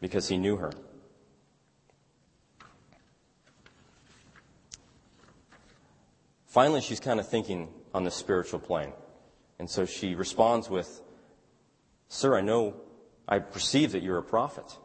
because 0.00 0.26
he 0.26 0.38
knew 0.38 0.56
her. 0.56 0.72
Finally, 6.46 6.80
she's 6.80 6.98
kind 6.98 7.20
of 7.20 7.28
thinking 7.28 7.68
on 7.92 8.04
the 8.04 8.10
spiritual 8.10 8.58
plane. 8.58 8.94
And 9.58 9.68
so 9.68 9.84
she 9.84 10.14
responds 10.14 10.70
with, 10.70 11.02
Sir, 12.08 12.38
I 12.38 12.40
know, 12.40 12.74
I 13.28 13.40
perceive 13.40 13.92
that 13.92 14.02
you're 14.02 14.16
a 14.16 14.22
prophet. 14.22 14.78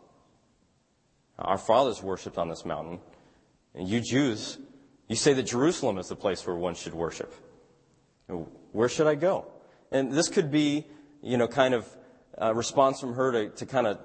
Our 1.37 1.57
fathers 1.57 2.03
worshipped 2.03 2.37
on 2.37 2.49
this 2.49 2.65
mountain. 2.65 2.99
And 3.75 3.87
you 3.87 4.01
Jews, 4.01 4.57
you 5.07 5.15
say 5.15 5.31
that 5.31 5.43
Jerusalem 5.43 5.99
is 5.99 6.09
the 6.09 6.17
place 6.17 6.45
where 6.45 6.57
one 6.57 6.75
should 6.75 6.93
worship. 6.93 7.33
Where 8.73 8.89
should 8.89 9.07
I 9.07 9.15
go? 9.15 9.45
And 9.89 10.11
this 10.11 10.27
could 10.27 10.51
be, 10.51 10.85
you 11.21 11.37
know, 11.37 11.47
kind 11.47 11.73
of 11.73 11.87
a 12.39 12.53
response 12.53 12.99
from 12.99 13.13
her 13.13 13.31
to, 13.31 13.49
to 13.49 13.65
kind 13.65 13.87
of 13.87 13.99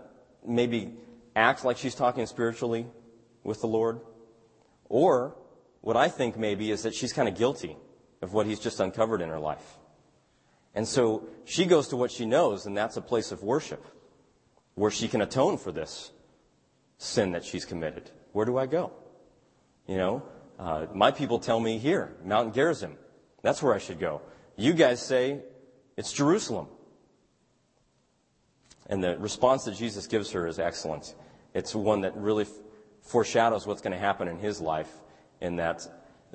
maybe 0.47 0.92
act 1.35 1.64
like 1.64 1.79
she's 1.79 1.94
talking 1.94 2.27
spiritually 2.27 2.87
with 3.42 3.61
the 3.61 3.66
Lord. 3.66 4.01
Or 4.88 5.37
what 5.81 5.97
I 5.97 6.09
think 6.09 6.37
maybe 6.37 6.70
is 6.70 6.83
that 6.83 6.94
she's 6.94 7.12
kind 7.12 7.29
of 7.29 7.37
guilty 7.37 7.77
of 8.23 8.33
what 8.33 8.47
he's 8.47 8.61
just 8.61 8.81
uncovered 8.81 9.20
in 9.20 9.29
her 9.29 9.38
life. 9.38 9.79
And 10.75 10.87
so 10.87 11.29
she 11.44 11.66
goes 11.66 11.88
to 11.88 11.97
what 11.97 12.11
she 12.11 12.27
knows, 12.27 12.66
and 12.66 12.77
that's 12.77 12.97
a 12.97 13.03
place 13.03 13.31
of 13.31 13.42
worship 13.42 13.85
where 14.75 14.90
she 14.90 15.07
can 15.07 15.20
atone 15.20 15.57
for 15.57 15.70
this 15.70 16.11
sin 16.99 17.33
that 17.33 17.44
she's 17.44 17.64
committed. 17.64 18.11
Where 18.33 18.44
do 18.44 18.59
I 18.59 18.66
go? 18.66 18.92
You 19.87 19.99
know, 19.99 20.23
uh, 20.59 20.87
my 20.92 21.11
people 21.11 21.38
tell 21.38 21.61
me 21.61 21.79
here, 21.79 22.16
Mount 22.25 22.55
Gerizim. 22.55 22.97
That's 23.42 23.62
where 23.62 23.75
I 23.75 23.79
should 23.79 24.01
go. 24.01 24.23
You 24.57 24.73
guys 24.73 25.01
say 25.01 25.40
it's 25.97 26.12
Jerusalem. 26.12 26.68
And 28.87 29.03
the 29.03 29.16
response 29.18 29.64
that 29.64 29.77
Jesus 29.77 30.07
gives 30.07 30.31
her 30.33 30.47
is 30.47 30.59
excellent. 30.59 31.14
It's 31.55 31.75
one 31.75 32.03
that 32.03 32.16
really 32.16 32.44
f- 32.44 32.51
foreshadows 33.03 33.66
what's 33.66 33.81
going 33.81 33.92
to 33.92 33.99
happen 33.99 34.29
in 34.29 34.38
his 34.38 34.61
life 34.61 34.90
in 35.40 35.57
that 35.57 35.87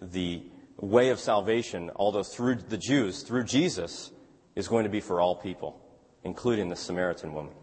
the 0.02 0.44
way 0.78 1.10
of 1.10 1.20
salvation, 1.20 1.92
although 1.96 2.24
through 2.24 2.56
the 2.56 2.78
Jews, 2.78 3.24
through 3.24 3.44
Jesus, 3.44 4.12
is 4.56 4.68
going 4.68 4.84
to 4.84 4.90
be 4.90 5.02
for 5.02 5.22
all 5.22 5.36
people, 5.36 5.80
including 6.24 6.70
the 6.70 6.76
Samaritan 6.76 7.34
woman. 7.34 7.54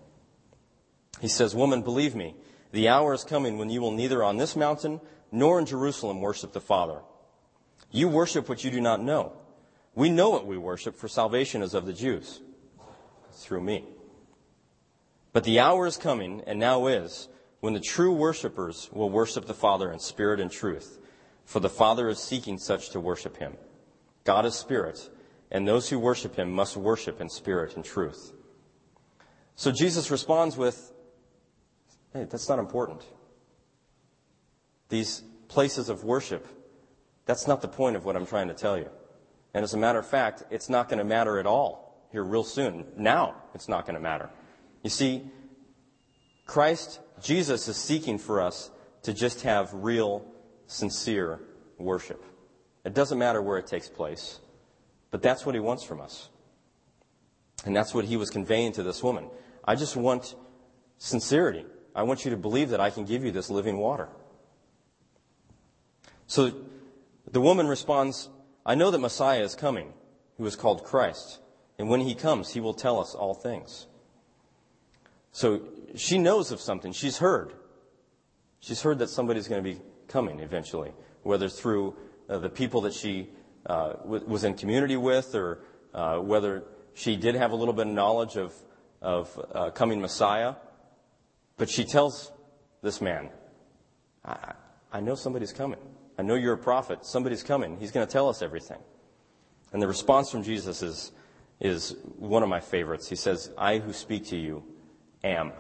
He 1.20 1.29
says, 1.29 1.55
Woman, 1.55 1.83
believe 1.83 2.14
me, 2.14 2.35
the 2.72 2.88
hour 2.88 3.14
is 3.14 3.25
coming 3.25 3.59
when 3.59 3.70
you 3.70 3.81
will 3.81 3.92
neither 3.92 4.22
on 4.22 4.37
this 4.37 4.55
mountain 4.55 5.01
nor 5.33 5.59
in 5.59 5.66
Jerusalem 5.66 6.20
worship 6.20 6.53
the 6.53 6.61
Father. 6.61 7.01
You 7.90 8.09
worship 8.09 8.49
what 8.49 8.64
you 8.64 8.70
do 8.70 8.81
not 8.81 9.03
know. 9.03 9.33
We 9.94 10.11
know 10.11 10.31
what 10.31 10.46
we 10.46 10.59
worship, 10.59 10.94
for 10.94 11.09
salvation 11.09 11.62
is 11.62 11.72
of 11.72 11.87
the 11.87 11.92
Jews, 11.92 12.42
through 13.33 13.62
me. 13.62 13.85
But 15.37 15.44
the 15.44 15.61
hour 15.61 15.87
is 15.87 15.99
coming, 15.99 16.42
and 16.46 16.59
now 16.59 16.87
is, 16.87 17.29
when 17.61 17.75
the 17.75 17.79
true 17.79 18.14
worshippers 18.14 18.88
will 18.90 19.11
worship 19.11 19.44
the 19.44 19.53
Father 19.53 19.92
in 19.92 19.99
spirit 19.99 20.40
and 20.40 20.51
truth 20.51 20.99
for 21.44 21.61
the 21.61 21.68
Father 21.68 22.09
is 22.09 22.18
seeking 22.18 22.57
such 22.57 22.88
to 22.88 23.01
worship 23.01 23.37
him. 23.37 23.59
God 24.25 24.46
is 24.46 24.55
spirit, 24.55 25.11
and 25.51 25.68
those 25.68 25.90
who 25.90 25.99
worship 25.99 26.37
him 26.37 26.51
must 26.51 26.75
worship 26.79 27.20
in 27.20 27.29
spirit 27.29 27.77
and 27.77 27.85
truth. 27.85 28.33
So 29.57 29.70
Jesus 29.70 30.11
responds 30.11 30.57
with, 30.57 30.90
Hey, 32.14 32.25
that's 32.25 32.49
not 32.49 32.59
important. 32.59 33.03
These 34.88 35.22
places 35.49 35.90
of 35.90 36.03
worship, 36.03 36.49
that's 37.27 37.46
not 37.46 37.61
the 37.61 37.68
point 37.68 37.96
of 37.96 38.07
what 38.07 38.16
I'm 38.16 38.27
trying 38.27 38.49
to 38.49 38.55
tell 38.55 38.79
you. 38.79 38.88
And 39.53 39.64
as 39.64 39.75
a 39.75 39.79
matter 39.79 39.99
of 39.99 40.07
fact, 40.07 40.44
it's 40.51 40.70
not 40.70 40.88
going 40.88 40.99
to 40.99 41.05
matter 41.05 41.38
at 41.38 41.44
all 41.44 42.09
here 42.11 42.25
real 42.25 42.42
soon. 42.42 42.87
Now, 42.96 43.35
it's 43.53 43.68
not 43.68 43.85
going 43.85 43.96
to 43.96 44.01
matter. 44.01 44.31
You 44.87 44.90
see, 44.90 45.25
Christ, 46.46 47.01
Jesus 47.20 47.66
is 47.66 47.77
seeking 47.77 48.18
for 48.18 48.40
us 48.40 48.70
to 49.03 49.12
just 49.12 49.42
have 49.42 49.75
real 49.75 50.25
sincere 50.68 51.40
worship. 51.77 52.25
It 52.85 52.94
doesn't 52.94 53.18
matter 53.18 53.42
where 53.42 53.59
it 53.59 53.66
takes 53.66 53.88
place, 53.88 54.38
but 55.11 55.22
that's 55.22 55.44
what 55.44 55.57
he 55.57 55.61
wants 55.61 55.83
from 55.83 56.01
us. 56.01 56.29
And 57.64 57.75
that's 57.75 57.94
what 57.94 58.05
he 58.05 58.16
was 58.16 58.31
conveying 58.31 58.70
to 58.75 58.85
this 58.85 59.03
woman. 59.03 59.29
I 59.64 59.75
just 59.75 59.96
want 59.96 60.37
sincerity. 60.99 61.66
I 61.92 62.05
want 62.05 62.25
you 62.25 62.31
to 62.31 62.37
believe 62.37 62.68
that 62.68 62.79
I 62.79 62.90
can 62.90 63.07
give 63.07 63.25
you 63.25 63.33
this 63.33 63.51
living 63.51 63.79
water. 63.79 64.09
So 66.29 66.53
the 67.29 67.40
woman 67.40 67.66
responds, 67.66 68.29
I 68.64 68.77
know 68.77 68.92
that 68.92 69.01
Messiah 69.01 69.42
is 69.42 69.57
coming, 69.57 69.94
who 70.37 70.46
is 70.46 70.55
called 70.55 70.85
Christ. 70.85 71.40
And 71.77 71.88
when 71.88 72.03
he 72.03 72.14
comes, 72.14 72.53
he 72.53 72.61
will 72.61 72.72
tell 72.72 73.01
us 73.01 73.16
all 73.16 73.35
things. 73.35 73.88
So 75.37 75.61
she 75.94 76.16
knows 76.16 76.51
of 76.51 76.62
something. 76.62 76.92
She's 76.92 77.18
heard. 77.18 77.53
She's 78.61 78.81
heard 78.81 79.01
that 79.01 79.11
somebody's 79.11 79.49
going 79.49 79.62
to 79.62 79.70
be 79.70 79.79
coming 80.09 80.40
eventually, 80.40 80.94
whether 81.25 81.51
through 81.51 81.94
uh, 82.27 82.38
the 82.38 82.49
people 82.49 82.81
that 82.81 82.94
she 82.94 83.29
uh, 83.66 83.92
w- 83.96 84.25
was 84.25 84.44
in 84.44 84.55
community 84.55 84.96
with 84.96 85.35
or 85.35 85.59
uh, 85.92 86.16
whether 86.20 86.64
she 86.94 87.16
did 87.16 87.35
have 87.35 87.53
a 87.53 87.55
little 87.55 87.75
bit 87.75 87.87
of 87.87 87.92
knowledge 87.92 88.38
of, 88.38 88.55
of 89.03 89.38
uh, 89.55 89.68
coming 89.72 90.01
Messiah. 90.01 90.55
But 91.59 91.68
she 91.68 91.85
tells 91.85 92.33
this 92.81 93.03
man, 93.03 93.29
I, 94.25 94.55
I 94.90 95.01
know 95.01 95.16
somebody's 95.16 95.53
coming. 95.53 95.81
I 96.18 96.22
know 96.22 96.37
you're 96.37 96.55
a 96.55 96.59
prophet. 96.59 97.05
Somebody's 97.05 97.42
coming. 97.42 97.77
He's 97.79 97.92
going 97.92 98.07
to 98.07 98.11
tell 98.11 98.31
us 98.31 98.40
everything. 98.40 98.79
And 99.75 99.83
the 99.83 99.87
response 99.87 100.31
from 100.31 100.42
Jesus 100.42 100.83
is, 100.83 101.12
is 101.61 101.94
one 102.16 102.42
of 102.42 102.49
my 102.49 102.61
favorites. 102.61 103.07
He 103.07 103.16
says, 103.16 103.53
I 103.59 103.81
who 103.81 103.92
speak 103.92 104.29
to 104.29 104.38
you 104.38 104.64
am. 105.24 105.52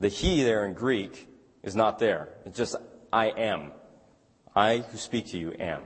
The 0.00 0.08
he 0.08 0.42
there 0.42 0.66
in 0.66 0.74
Greek 0.74 1.28
is 1.62 1.76
not 1.76 1.98
there. 1.98 2.28
It's 2.44 2.56
just 2.56 2.76
I 3.12 3.26
am. 3.26 3.72
I 4.54 4.78
who 4.78 4.98
speak 4.98 5.28
to 5.28 5.38
you 5.38 5.52
am. 5.58 5.82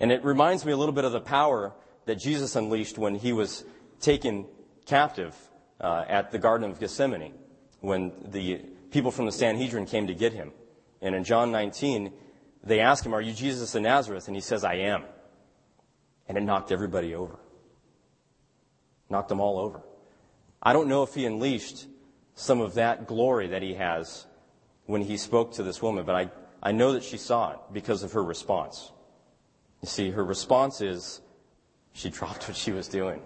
And 0.00 0.10
it 0.10 0.24
reminds 0.24 0.64
me 0.64 0.72
a 0.72 0.76
little 0.76 0.94
bit 0.94 1.04
of 1.04 1.12
the 1.12 1.20
power 1.20 1.72
that 2.06 2.16
Jesus 2.16 2.56
unleashed 2.56 2.98
when 2.98 3.14
he 3.14 3.32
was 3.32 3.64
taken 4.00 4.46
captive 4.86 5.34
uh, 5.80 6.04
at 6.08 6.30
the 6.30 6.38
Garden 6.38 6.70
of 6.70 6.78
Gethsemane, 6.80 7.34
when 7.80 8.12
the 8.26 8.62
people 8.90 9.10
from 9.10 9.26
the 9.26 9.32
Sanhedrin 9.32 9.86
came 9.86 10.06
to 10.08 10.14
get 10.14 10.32
him. 10.32 10.52
And 11.00 11.14
in 11.14 11.24
John 11.24 11.52
19, 11.52 12.12
they 12.62 12.80
ask 12.80 13.04
him, 13.04 13.14
Are 13.14 13.20
you 13.20 13.32
Jesus 13.32 13.74
of 13.74 13.82
Nazareth? 13.82 14.26
And 14.26 14.36
he 14.36 14.40
says, 14.40 14.64
I 14.64 14.74
am. 14.74 15.04
And 16.28 16.38
it 16.38 16.42
knocked 16.42 16.72
everybody 16.72 17.14
over. 17.14 17.38
knocked 19.10 19.28
them 19.28 19.40
all 19.40 19.58
over. 19.58 19.82
I 20.64 20.72
don't 20.72 20.88
know 20.88 21.02
if 21.02 21.14
he 21.14 21.26
unleashed 21.26 21.86
some 22.34 22.60
of 22.60 22.74
that 22.74 23.06
glory 23.06 23.48
that 23.48 23.62
he 23.62 23.74
has 23.74 24.26
when 24.86 25.02
he 25.02 25.16
spoke 25.16 25.52
to 25.54 25.62
this 25.62 25.82
woman, 25.82 26.04
but 26.04 26.14
I, 26.14 26.30
I 26.62 26.72
know 26.72 26.92
that 26.92 27.04
she 27.04 27.18
saw 27.18 27.52
it 27.52 27.58
because 27.72 28.02
of 28.02 28.12
her 28.12 28.22
response. 28.22 28.90
You 29.82 29.88
see, 29.88 30.10
her 30.10 30.24
response 30.24 30.80
is 30.80 31.20
she 31.92 32.10
dropped 32.18 32.48
what 32.48 32.56
she 32.56 32.72
was 32.72 32.88
doing. 32.88 33.20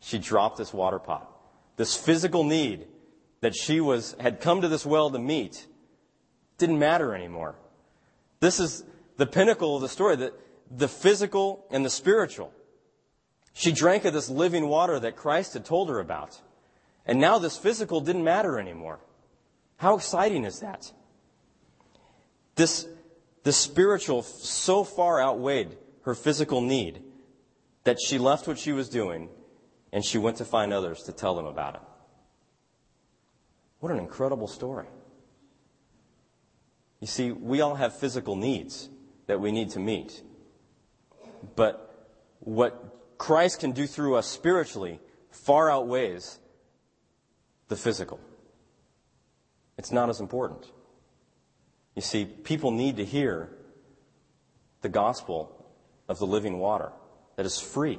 She 0.00 0.18
dropped 0.18 0.58
this 0.58 0.72
water 0.72 0.98
pot. 0.98 1.30
This 1.76 1.94
physical 1.94 2.44
need 2.44 2.86
that 3.40 3.54
she 3.54 3.80
was, 3.80 4.16
had 4.18 4.40
come 4.40 4.62
to 4.62 4.68
this 4.68 4.84
well 4.84 5.10
to 5.10 5.18
meet 5.18 5.66
didn't 6.58 6.78
matter 6.78 7.14
anymore. 7.14 7.54
This 8.40 8.60
is 8.60 8.84
the 9.16 9.26
pinnacle 9.26 9.76
of 9.76 9.82
the 9.82 9.88
story, 9.88 10.16
the, 10.16 10.32
the 10.70 10.88
physical 10.88 11.64
and 11.70 11.84
the 11.84 11.90
spiritual. 11.90 12.52
She 13.52 13.72
drank 13.72 14.04
of 14.04 14.12
this 14.12 14.30
living 14.30 14.68
water 14.68 14.98
that 15.00 15.16
Christ 15.16 15.54
had 15.54 15.64
told 15.64 15.88
her 15.88 15.98
about. 15.98 16.40
And 17.06 17.20
now 17.20 17.38
this 17.38 17.56
physical 17.56 18.00
didn't 18.00 18.24
matter 18.24 18.58
anymore. 18.58 19.00
How 19.76 19.96
exciting 19.96 20.44
is 20.44 20.60
that? 20.60 20.92
This, 22.54 22.86
the 23.42 23.52
spiritual 23.52 24.22
so 24.22 24.84
far 24.84 25.20
outweighed 25.20 25.76
her 26.02 26.14
physical 26.14 26.60
need 26.60 27.02
that 27.84 27.98
she 28.00 28.18
left 28.18 28.46
what 28.46 28.58
she 28.58 28.72
was 28.72 28.88
doing 28.88 29.28
and 29.92 30.04
she 30.04 30.18
went 30.18 30.36
to 30.36 30.44
find 30.44 30.72
others 30.72 31.02
to 31.04 31.12
tell 31.12 31.34
them 31.34 31.46
about 31.46 31.74
it. 31.76 31.80
What 33.80 33.90
an 33.90 33.98
incredible 33.98 34.46
story. 34.46 34.86
You 37.00 37.06
see, 37.06 37.32
we 37.32 37.62
all 37.62 37.74
have 37.74 37.98
physical 37.98 38.36
needs 38.36 38.90
that 39.26 39.40
we 39.40 39.52
need 39.52 39.70
to 39.70 39.78
meet. 39.78 40.22
But 41.56 42.08
what 42.40 42.89
Christ 43.20 43.60
can 43.60 43.72
do 43.72 43.86
through 43.86 44.16
us 44.16 44.26
spiritually 44.26 44.98
far 45.30 45.70
outweighs 45.70 46.38
the 47.68 47.76
physical. 47.76 48.18
It's 49.76 49.92
not 49.92 50.08
as 50.08 50.20
important. 50.20 50.64
You 51.94 52.00
see, 52.00 52.24
people 52.24 52.70
need 52.70 52.96
to 52.96 53.04
hear 53.04 53.50
the 54.80 54.88
gospel 54.88 55.54
of 56.08 56.18
the 56.18 56.26
living 56.26 56.60
water 56.60 56.92
that 57.36 57.44
is 57.44 57.60
free, 57.60 57.98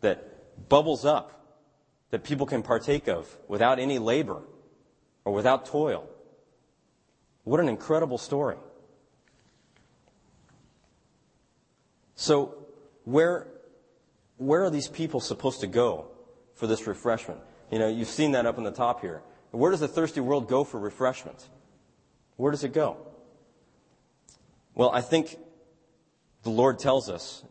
that 0.00 0.68
bubbles 0.68 1.04
up, 1.04 1.62
that 2.10 2.24
people 2.24 2.44
can 2.44 2.64
partake 2.64 3.06
of 3.06 3.28
without 3.46 3.78
any 3.78 4.00
labor 4.00 4.42
or 5.24 5.32
without 5.32 5.64
toil. 5.64 6.10
What 7.44 7.60
an 7.60 7.68
incredible 7.68 8.18
story. 8.18 8.56
So, 12.16 12.66
where, 13.04 13.46
where 14.40 14.64
are 14.64 14.70
these 14.70 14.88
people 14.88 15.20
supposed 15.20 15.60
to 15.60 15.66
go 15.66 16.06
for 16.54 16.66
this 16.66 16.86
refreshment? 16.86 17.40
You 17.70 17.78
know, 17.78 17.88
you've 17.88 18.08
seen 18.08 18.32
that 18.32 18.46
up 18.46 18.56
on 18.56 18.64
the 18.64 18.70
top 18.70 19.02
here. 19.02 19.22
Where 19.50 19.70
does 19.70 19.80
the 19.80 19.88
thirsty 19.88 20.20
world 20.20 20.48
go 20.48 20.64
for 20.64 20.80
refreshment? 20.80 21.48
Where 22.36 22.50
does 22.50 22.64
it 22.64 22.72
go? 22.72 22.96
Well, 24.74 24.90
I 24.92 25.02
think 25.02 25.36
the 26.42 26.50
Lord 26.50 26.78
tells 26.78 27.10
us 27.10 27.44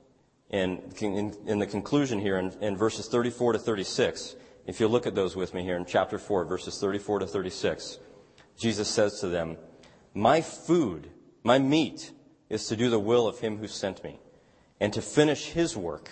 in, 0.50 0.82
in, 1.00 1.38
in 1.46 1.60
the 1.60 1.68
conclusion 1.68 2.20
here 2.20 2.40
in, 2.40 2.52
in 2.60 2.76
verses 2.76 3.08
34 3.08 3.54
to 3.54 3.60
36. 3.60 4.36
If 4.66 4.80
you 4.80 4.88
look 4.88 5.06
at 5.06 5.14
those 5.14 5.36
with 5.36 5.54
me 5.54 5.62
here 5.62 5.78
in 5.78 5.86
chapter 5.86 6.18
4, 6.18 6.46
verses 6.46 6.80
34 6.80 7.20
to 7.20 7.28
36, 7.28 8.00
Jesus 8.58 8.88
says 8.88 9.20
to 9.20 9.28
them, 9.28 9.58
My 10.16 10.42
food, 10.42 11.12
my 11.44 11.60
meat, 11.60 12.12
is 12.50 12.66
to 12.68 12.76
do 12.76 12.90
the 12.90 13.00
will 13.00 13.28
of 13.28 13.40
him 13.40 13.58
who 13.58 13.68
sent 13.68 14.04
me, 14.04 14.20
and 14.80 14.92
to 14.94 15.04
finish 15.04 15.50
his 15.50 15.78
work. 15.78 16.10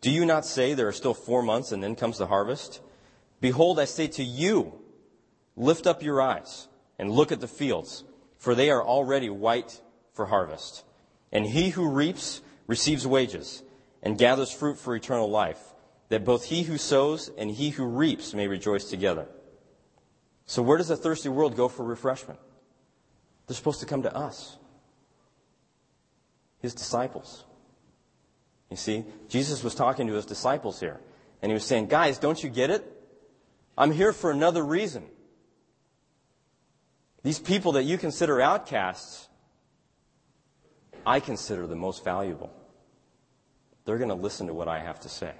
Do 0.00 0.10
you 0.10 0.24
not 0.24 0.46
say 0.46 0.74
there 0.74 0.88
are 0.88 0.92
still 0.92 1.14
four 1.14 1.42
months 1.42 1.72
and 1.72 1.82
then 1.82 1.94
comes 1.94 2.18
the 2.18 2.26
harvest? 2.26 2.80
Behold, 3.40 3.78
I 3.78 3.84
say 3.84 4.06
to 4.08 4.24
you, 4.24 4.80
lift 5.56 5.86
up 5.86 6.02
your 6.02 6.22
eyes 6.22 6.68
and 6.98 7.10
look 7.10 7.32
at 7.32 7.40
the 7.40 7.48
fields, 7.48 8.04
for 8.38 8.54
they 8.54 8.70
are 8.70 8.82
already 8.82 9.28
white 9.28 9.80
for 10.12 10.26
harvest. 10.26 10.84
And 11.32 11.46
he 11.46 11.70
who 11.70 11.88
reaps 11.88 12.40
receives 12.66 13.06
wages 13.06 13.62
and 14.02 14.18
gathers 14.18 14.50
fruit 14.50 14.78
for 14.78 14.94
eternal 14.96 15.30
life, 15.30 15.60
that 16.08 16.24
both 16.24 16.46
he 16.46 16.62
who 16.62 16.78
sows 16.78 17.30
and 17.36 17.50
he 17.50 17.70
who 17.70 17.84
reaps 17.84 18.34
may 18.34 18.48
rejoice 18.48 18.84
together. 18.84 19.26
So 20.46 20.62
where 20.62 20.78
does 20.78 20.88
the 20.88 20.96
thirsty 20.96 21.28
world 21.28 21.56
go 21.56 21.68
for 21.68 21.84
refreshment? 21.84 22.40
They're 23.46 23.56
supposed 23.56 23.80
to 23.80 23.86
come 23.86 24.02
to 24.02 24.14
us, 24.14 24.56
his 26.58 26.74
disciples. 26.74 27.44
You 28.70 28.76
see, 28.76 29.04
Jesus 29.28 29.64
was 29.64 29.74
talking 29.74 30.06
to 30.06 30.14
his 30.14 30.26
disciples 30.26 30.78
here, 30.78 31.00
and 31.42 31.50
he 31.50 31.54
was 31.54 31.64
saying, 31.64 31.86
Guys, 31.86 32.18
don't 32.18 32.42
you 32.42 32.48
get 32.48 32.70
it? 32.70 32.86
I'm 33.76 33.90
here 33.90 34.12
for 34.12 34.30
another 34.30 34.64
reason. 34.64 35.04
These 37.22 37.38
people 37.38 37.72
that 37.72 37.82
you 37.84 37.98
consider 37.98 38.40
outcasts, 38.40 39.28
I 41.04 41.20
consider 41.20 41.66
the 41.66 41.76
most 41.76 42.04
valuable. 42.04 42.52
They're 43.84 43.98
going 43.98 44.08
to 44.08 44.14
listen 44.14 44.46
to 44.46 44.54
what 44.54 44.68
I 44.68 44.78
have 44.78 45.00
to 45.00 45.08
say. 45.08 45.32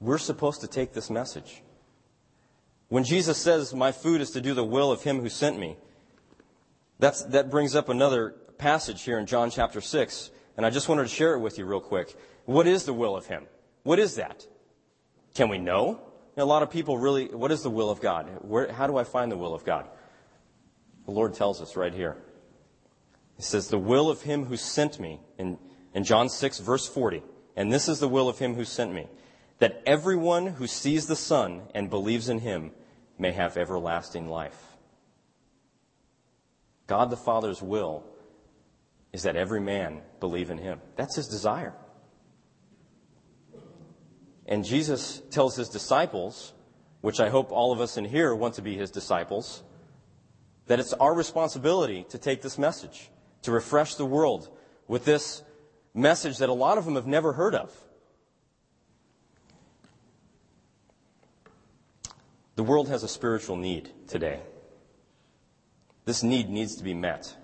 We're 0.00 0.18
supposed 0.18 0.60
to 0.60 0.66
take 0.66 0.92
this 0.92 1.10
message. 1.10 1.62
When 2.88 3.04
Jesus 3.04 3.38
says, 3.38 3.74
My 3.74 3.90
food 3.90 4.20
is 4.20 4.30
to 4.32 4.40
do 4.40 4.54
the 4.54 4.64
will 4.64 4.92
of 4.92 5.02
him 5.02 5.20
who 5.20 5.28
sent 5.28 5.58
me, 5.58 5.76
that 6.98 7.50
brings 7.50 7.74
up 7.74 7.88
another 7.88 8.36
passage 8.58 9.02
here 9.02 9.18
in 9.18 9.26
John 9.26 9.50
chapter 9.50 9.80
6, 9.80 10.30
and 10.56 10.64
I 10.64 10.70
just 10.70 10.88
wanted 10.88 11.02
to 11.02 11.08
share 11.08 11.34
it 11.34 11.40
with 11.40 11.58
you 11.58 11.64
real 11.64 11.80
quick. 11.80 12.14
What 12.44 12.66
is 12.66 12.84
the 12.84 12.92
will 12.92 13.16
of 13.16 13.26
him? 13.26 13.46
What 13.82 13.98
is 13.98 14.16
that? 14.16 14.46
Can 15.34 15.48
we 15.48 15.58
know? 15.58 16.00
A 16.36 16.44
lot 16.44 16.62
of 16.62 16.70
people 16.70 16.98
really, 16.98 17.26
what 17.26 17.52
is 17.52 17.62
the 17.62 17.70
will 17.70 17.90
of 17.90 18.00
God? 18.00 18.28
Where, 18.42 18.72
how 18.72 18.86
do 18.86 18.96
I 18.96 19.04
find 19.04 19.30
the 19.30 19.36
will 19.36 19.54
of 19.54 19.64
God? 19.64 19.86
The 21.06 21.12
Lord 21.12 21.34
tells 21.34 21.60
us 21.60 21.76
right 21.76 21.92
here. 21.92 22.16
He 23.36 23.42
says, 23.42 23.68
The 23.68 23.78
will 23.78 24.10
of 24.10 24.22
him 24.22 24.44
who 24.44 24.56
sent 24.56 24.98
me, 24.98 25.20
in, 25.38 25.58
in 25.92 26.04
John 26.04 26.28
6, 26.28 26.60
verse 26.60 26.88
40. 26.88 27.22
And 27.56 27.72
this 27.72 27.88
is 27.88 28.00
the 28.00 28.08
will 28.08 28.28
of 28.28 28.38
him 28.38 28.54
who 28.54 28.64
sent 28.64 28.92
me, 28.92 29.06
that 29.58 29.82
everyone 29.86 30.46
who 30.46 30.66
sees 30.66 31.06
the 31.06 31.16
Son 31.16 31.62
and 31.74 31.90
believes 31.90 32.28
in 32.28 32.40
him 32.40 32.72
may 33.18 33.32
have 33.32 33.56
everlasting 33.56 34.28
life. 34.28 34.76
God 36.86 37.10
the 37.10 37.16
Father's 37.16 37.62
will 37.62 38.04
is 39.14 39.22
that 39.22 39.36
every 39.36 39.60
man 39.60 40.02
believe 40.18 40.50
in 40.50 40.58
him. 40.58 40.80
That's 40.96 41.14
his 41.14 41.28
desire. 41.28 41.72
And 44.44 44.64
Jesus 44.64 45.22
tells 45.30 45.54
his 45.54 45.68
disciples, 45.68 46.52
which 47.00 47.20
I 47.20 47.28
hope 47.28 47.52
all 47.52 47.70
of 47.70 47.80
us 47.80 47.96
in 47.96 48.04
here 48.04 48.34
want 48.34 48.54
to 48.54 48.62
be 48.62 48.76
his 48.76 48.90
disciples, 48.90 49.62
that 50.66 50.80
it's 50.80 50.92
our 50.94 51.14
responsibility 51.14 52.04
to 52.08 52.18
take 52.18 52.42
this 52.42 52.58
message, 52.58 53.08
to 53.42 53.52
refresh 53.52 53.94
the 53.94 54.04
world 54.04 54.48
with 54.88 55.04
this 55.04 55.44
message 55.94 56.38
that 56.38 56.48
a 56.48 56.52
lot 56.52 56.76
of 56.76 56.84
them 56.84 56.96
have 56.96 57.06
never 57.06 57.34
heard 57.34 57.54
of. 57.54 57.72
The 62.56 62.64
world 62.64 62.88
has 62.88 63.04
a 63.04 63.08
spiritual 63.08 63.56
need 63.56 63.92
today. 64.08 64.40
This 66.04 66.24
need 66.24 66.50
needs 66.50 66.74
to 66.74 66.82
be 66.82 66.94
met. 66.94 67.36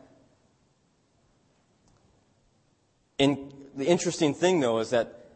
And 3.21 3.53
the 3.77 3.85
interesting 3.85 4.33
thing, 4.33 4.61
though, 4.61 4.79
is 4.79 4.91
that 4.91 5.27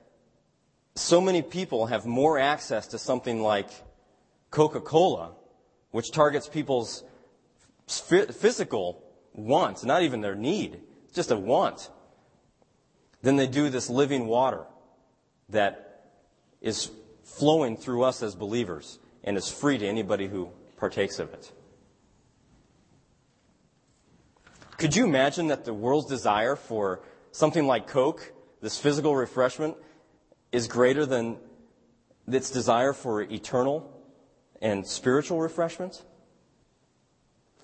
so 0.94 1.20
many 1.20 1.42
people 1.42 1.86
have 1.86 2.06
more 2.06 2.38
access 2.38 2.86
to 2.88 2.98
something 2.98 3.42
like 3.42 3.68
Coca 4.50 4.80
Cola, 4.80 5.32
which 5.90 6.10
targets 6.10 6.48
people's 6.48 7.04
physical 7.86 9.04
wants, 9.34 9.84
not 9.84 10.02
even 10.02 10.22
their 10.22 10.34
need, 10.34 10.80
just 11.12 11.30
a 11.30 11.36
want, 11.36 11.90
than 13.20 13.36
they 13.36 13.46
do 13.46 13.68
this 13.68 13.90
living 13.90 14.26
water 14.28 14.64
that 15.50 16.06
is 16.62 16.90
flowing 17.22 17.76
through 17.76 18.02
us 18.02 18.22
as 18.22 18.34
believers 18.34 18.98
and 19.24 19.36
is 19.36 19.50
free 19.50 19.76
to 19.76 19.86
anybody 19.86 20.26
who 20.26 20.48
partakes 20.78 21.18
of 21.18 21.34
it. 21.34 21.52
Could 24.78 24.96
you 24.96 25.04
imagine 25.04 25.48
that 25.48 25.66
the 25.66 25.74
world's 25.74 26.08
desire 26.08 26.56
for 26.56 27.00
something 27.34 27.66
like 27.66 27.88
Coke, 27.88 28.32
this 28.62 28.78
physical 28.78 29.16
refreshment, 29.16 29.76
is 30.52 30.68
greater 30.68 31.04
than 31.04 31.36
its 32.28 32.48
desire 32.48 32.92
for 32.92 33.22
eternal 33.22 33.90
and 34.62 34.86
spiritual 34.86 35.40
refreshment? 35.40 36.04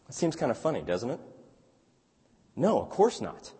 That 0.08 0.14
seems 0.14 0.34
kind 0.34 0.50
of 0.50 0.58
funny, 0.58 0.82
doesn't 0.82 1.08
it? 1.08 1.20
No, 2.56 2.82
of 2.82 2.88
course 2.88 3.20
not. 3.20 3.52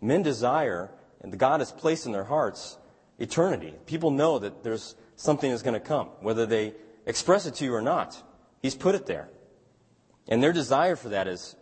Men 0.00 0.22
desire, 0.22 0.92
and 1.20 1.36
God 1.36 1.58
has 1.58 1.72
placed 1.72 2.06
in 2.06 2.12
their 2.12 2.24
hearts, 2.24 2.78
eternity. 3.18 3.74
People 3.86 4.12
know 4.12 4.38
that 4.38 4.62
there's 4.62 4.94
something 5.16 5.50
that's 5.50 5.64
going 5.64 5.74
to 5.74 5.80
come, 5.80 6.06
whether 6.20 6.46
they 6.46 6.72
express 7.04 7.46
it 7.46 7.56
to 7.56 7.64
you 7.64 7.74
or 7.74 7.82
not. 7.82 8.22
He's 8.62 8.76
put 8.76 8.94
it 8.94 9.06
there. 9.06 9.28
And 10.28 10.40
their 10.40 10.52
desire 10.52 10.94
for 10.94 11.08
that 11.08 11.26
is, 11.26 11.56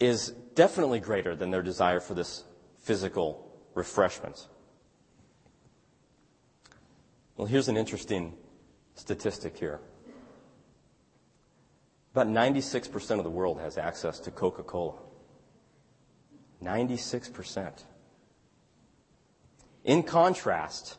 is 0.00 0.30
definitely 0.56 0.98
greater 0.98 1.36
than 1.36 1.52
their 1.52 1.62
desire 1.62 2.00
for 2.00 2.14
this 2.14 2.42
physical 2.90 3.48
refreshment. 3.76 4.48
Well, 7.36 7.46
here's 7.46 7.68
an 7.68 7.76
interesting 7.76 8.34
statistic 8.96 9.56
here. 9.56 9.78
About 12.12 12.26
96% 12.26 13.18
of 13.18 13.22
the 13.22 13.30
world 13.30 13.60
has 13.60 13.78
access 13.78 14.18
to 14.18 14.32
Coca 14.32 14.64
Cola. 14.64 14.98
96%. 16.60 17.84
In 19.84 20.02
contrast, 20.02 20.98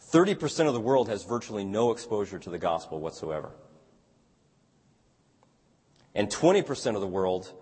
30% 0.00 0.66
of 0.66 0.72
the 0.72 0.80
world 0.80 1.10
has 1.10 1.24
virtually 1.24 1.66
no 1.66 1.92
exposure 1.92 2.38
to 2.38 2.48
the 2.48 2.58
gospel 2.58 3.00
whatsoever. 3.00 3.50
And 6.14 6.30
20% 6.30 6.94
of 6.94 7.02
the 7.02 7.06
world 7.06 7.52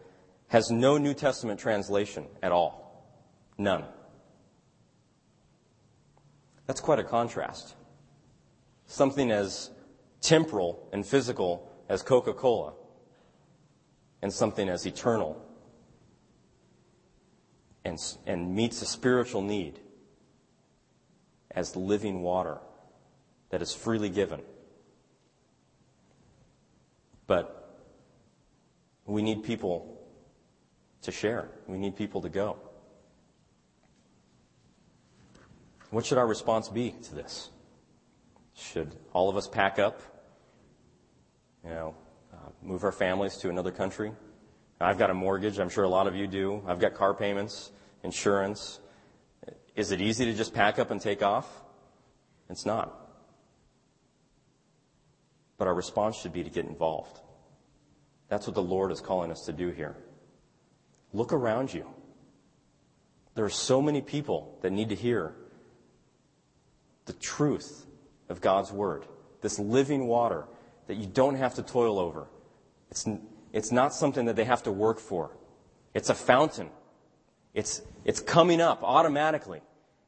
has 0.54 0.70
no 0.70 0.98
New 0.98 1.14
Testament 1.14 1.58
translation 1.58 2.26
at 2.40 2.52
all. 2.52 3.04
None. 3.58 3.82
That's 6.68 6.80
quite 6.80 7.00
a 7.00 7.02
contrast. 7.02 7.74
Something 8.86 9.32
as 9.32 9.72
temporal 10.20 10.88
and 10.92 11.04
physical 11.04 11.68
as 11.88 12.04
Coca 12.04 12.32
Cola, 12.32 12.74
and 14.22 14.32
something 14.32 14.68
as 14.68 14.86
eternal 14.86 15.44
and, 17.84 17.98
and 18.24 18.54
meets 18.54 18.80
a 18.80 18.86
spiritual 18.86 19.42
need 19.42 19.80
as 21.50 21.74
living 21.74 22.22
water 22.22 22.58
that 23.50 23.60
is 23.60 23.74
freely 23.74 24.08
given. 24.08 24.40
But 27.26 27.76
we 29.04 29.20
need 29.20 29.42
people 29.42 29.94
to 31.04 31.12
share, 31.12 31.48
we 31.66 31.78
need 31.78 31.96
people 31.96 32.20
to 32.22 32.28
go. 32.28 32.56
What 35.90 36.04
should 36.04 36.18
our 36.18 36.26
response 36.26 36.68
be 36.68 36.90
to 36.90 37.14
this? 37.14 37.50
Should 38.56 38.94
all 39.12 39.28
of 39.28 39.36
us 39.36 39.48
pack 39.48 39.78
up, 39.78 40.00
you 41.62 41.70
know, 41.70 41.94
uh, 42.32 42.36
move 42.62 42.84
our 42.84 42.92
families 42.92 43.36
to 43.38 43.50
another 43.50 43.70
country? 43.70 44.12
I've 44.80 44.98
got 44.98 45.10
a 45.10 45.14
mortgage. 45.14 45.58
I'm 45.58 45.68
sure 45.68 45.84
a 45.84 45.88
lot 45.88 46.06
of 46.06 46.14
you 46.14 46.26
do. 46.26 46.62
I've 46.66 46.80
got 46.80 46.94
car 46.94 47.14
payments, 47.14 47.70
insurance. 48.02 48.80
Is 49.76 49.92
it 49.92 50.00
easy 50.00 50.24
to 50.26 50.34
just 50.34 50.52
pack 50.52 50.78
up 50.78 50.90
and 50.90 51.00
take 51.00 51.22
off? 51.22 51.48
It's 52.50 52.66
not. 52.66 53.00
But 55.58 55.68
our 55.68 55.74
response 55.74 56.16
should 56.16 56.32
be 56.32 56.42
to 56.44 56.50
get 56.50 56.66
involved. 56.66 57.20
That's 58.28 58.46
what 58.46 58.54
the 58.54 58.62
Lord 58.62 58.90
is 58.90 59.00
calling 59.00 59.30
us 59.30 59.46
to 59.46 59.52
do 59.52 59.70
here. 59.70 59.96
Look 61.14 61.32
around 61.32 61.72
you. 61.72 61.86
There 63.34 63.44
are 63.44 63.50
so 63.50 63.80
many 63.80 64.02
people 64.02 64.58
that 64.60 64.70
need 64.70 64.90
to 64.90 64.94
hear 64.94 65.34
the 67.06 67.14
truth 67.14 67.86
of 68.28 68.40
God's 68.40 68.72
Word, 68.72 69.06
this 69.40 69.58
living 69.58 70.06
water 70.06 70.46
that 70.88 70.96
you 70.96 71.06
don't 71.06 71.36
have 71.36 71.54
to 71.54 71.62
toil 71.62 71.98
over. 71.98 72.26
It's, 72.90 73.08
it's 73.52 73.72
not 73.72 73.94
something 73.94 74.26
that 74.26 74.36
they 74.36 74.44
have 74.44 74.64
to 74.64 74.72
work 74.72 74.98
for. 74.98 75.36
It's 75.94 76.10
a 76.10 76.14
fountain. 76.14 76.68
It's, 77.54 77.80
it's 78.04 78.20
coming 78.20 78.60
up 78.60 78.82
automatically. 78.82 79.62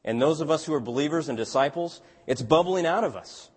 And 0.04 0.20
those 0.20 0.40
of 0.40 0.50
us 0.50 0.64
who 0.64 0.74
are 0.74 0.80
believers 0.80 1.28
and 1.28 1.38
disciples, 1.38 2.00
it's 2.26 2.42
bubbling 2.42 2.86
out 2.86 3.04
of 3.04 3.16
us. 3.16 3.50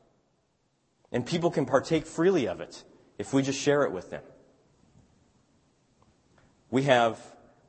And 1.12 1.26
people 1.26 1.50
can 1.50 1.66
partake 1.66 2.06
freely 2.06 2.48
of 2.48 2.62
it 2.62 2.84
if 3.18 3.34
we 3.34 3.42
just 3.42 3.60
share 3.60 3.84
it 3.84 3.92
with 3.92 4.12
them. 4.12 4.22
We 6.72 6.84
have, 6.84 7.20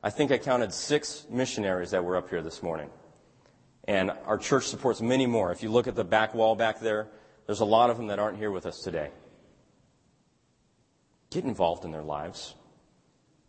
I 0.03 0.09
think 0.09 0.31
I 0.31 0.37
counted 0.37 0.73
six 0.73 1.27
missionaries 1.29 1.91
that 1.91 2.03
were 2.03 2.17
up 2.17 2.29
here 2.29 2.41
this 2.41 2.63
morning. 2.63 2.89
And 3.87 4.11
our 4.25 4.37
church 4.37 4.67
supports 4.67 5.01
many 5.01 5.27
more. 5.27 5.51
If 5.51 5.63
you 5.63 5.69
look 5.69 5.87
at 5.87 5.95
the 5.95 6.03
back 6.03 6.33
wall 6.33 6.55
back 6.55 6.79
there, 6.79 7.07
there's 7.45 7.59
a 7.59 7.65
lot 7.65 7.89
of 7.89 7.97
them 7.97 8.07
that 8.07 8.19
aren't 8.19 8.37
here 8.37 8.51
with 8.51 8.65
us 8.65 8.79
today. 8.79 9.11
Get 11.29 11.43
involved 11.43 11.85
in 11.85 11.91
their 11.91 12.03
lives. 12.03 12.55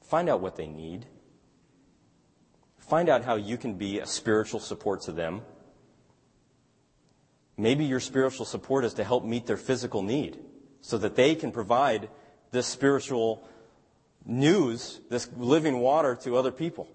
Find 0.03 0.29
out 0.29 0.41
what 0.41 0.57
they 0.57 0.67
need. 0.67 1.07
Find 2.79 3.09
out 3.09 3.25
how 3.25 3.37
you 3.37 3.57
can 3.57 3.75
be 3.75 4.01
a 4.01 4.07
spiritual 4.07 4.61
support 4.61 5.03
to 5.03 5.13
them. 5.13 5.43
Maybe 7.57 7.85
your 7.85 8.01
spiritual 8.01 8.45
support 8.45 8.85
is 8.85 8.95
to 8.95 9.05
help 9.05 9.25
meet 9.25 9.47
their 9.47 9.57
physical 9.57 10.03
need 10.03 10.39
so 10.81 10.99
that 10.99 11.17
they 11.17 11.35
can 11.35 11.53
provide 11.53 12.09
this 12.51 12.67
spiritual 12.67 13.47
news, 14.25 15.01
this 15.11 15.29
living 15.37 15.79
water 15.79 16.15
to 16.23 16.37
other 16.37 16.53
people. 16.53 16.89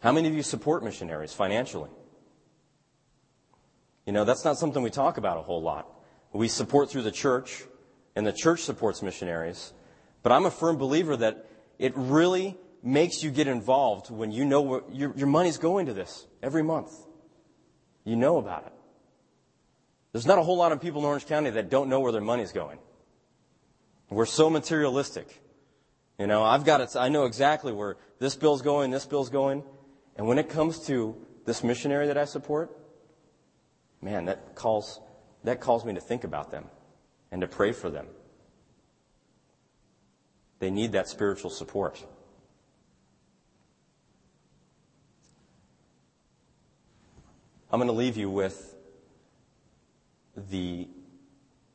How 0.00 0.12
many 0.12 0.28
of 0.28 0.34
you 0.34 0.42
support 0.42 0.84
missionaries 0.84 1.32
financially? 1.32 1.90
You 4.06 4.12
know, 4.12 4.24
that's 4.24 4.44
not 4.44 4.56
something 4.56 4.82
we 4.82 4.90
talk 4.90 5.18
about 5.18 5.36
a 5.36 5.42
whole 5.42 5.60
lot. 5.60 5.88
We 6.32 6.48
support 6.48 6.90
through 6.90 7.02
the 7.02 7.10
church, 7.10 7.64
and 8.14 8.26
the 8.26 8.32
church 8.32 8.60
supports 8.60 9.02
missionaries. 9.02 9.72
But 10.22 10.32
I'm 10.32 10.46
a 10.46 10.50
firm 10.50 10.76
believer 10.76 11.16
that 11.16 11.46
it 11.78 11.92
really 11.96 12.56
makes 12.82 13.22
you 13.22 13.30
get 13.30 13.48
involved 13.48 14.10
when 14.10 14.30
you 14.30 14.44
know 14.44 14.60
where 14.60 14.80
your, 14.90 15.12
your 15.16 15.26
money's 15.26 15.58
going 15.58 15.86
to 15.86 15.92
this 15.92 16.26
every 16.42 16.62
month. 16.62 16.92
You 18.04 18.16
know 18.16 18.38
about 18.38 18.66
it. 18.66 18.72
There's 20.12 20.26
not 20.26 20.38
a 20.38 20.42
whole 20.42 20.56
lot 20.56 20.72
of 20.72 20.80
people 20.80 21.00
in 21.02 21.06
Orange 21.06 21.26
County 21.26 21.50
that 21.50 21.68
don't 21.68 21.88
know 21.88 22.00
where 22.00 22.12
their 22.12 22.20
money's 22.20 22.52
going. 22.52 22.78
We're 24.10 24.26
so 24.26 24.48
materialistic. 24.48 25.42
You 26.18 26.26
know, 26.26 26.42
I've 26.42 26.64
got 26.64 26.80
it. 26.80 26.96
I 26.96 27.08
know 27.08 27.24
exactly 27.24 27.72
where 27.72 27.96
this 28.18 28.34
bill's 28.36 28.62
going, 28.62 28.90
this 28.90 29.06
bill's 29.06 29.30
going. 29.30 29.62
And 30.16 30.26
when 30.26 30.38
it 30.38 30.48
comes 30.48 30.86
to 30.86 31.16
this 31.44 31.62
missionary 31.62 32.08
that 32.08 32.18
I 32.18 32.24
support, 32.24 32.76
man, 34.02 34.24
that 34.24 34.54
calls, 34.54 35.00
that 35.44 35.60
calls 35.60 35.84
me 35.84 35.94
to 35.94 36.00
think 36.00 36.24
about 36.24 36.50
them 36.50 36.64
and 37.30 37.40
to 37.42 37.46
pray 37.46 37.72
for 37.72 37.90
them. 37.90 38.06
They 40.58 40.70
need 40.70 40.92
that 40.92 41.08
spiritual 41.08 41.50
support. 41.50 42.04
I'm 47.70 47.78
going 47.78 47.88
to 47.88 47.92
leave 47.92 48.16
you 48.16 48.30
with 48.30 48.74
the 50.50 50.88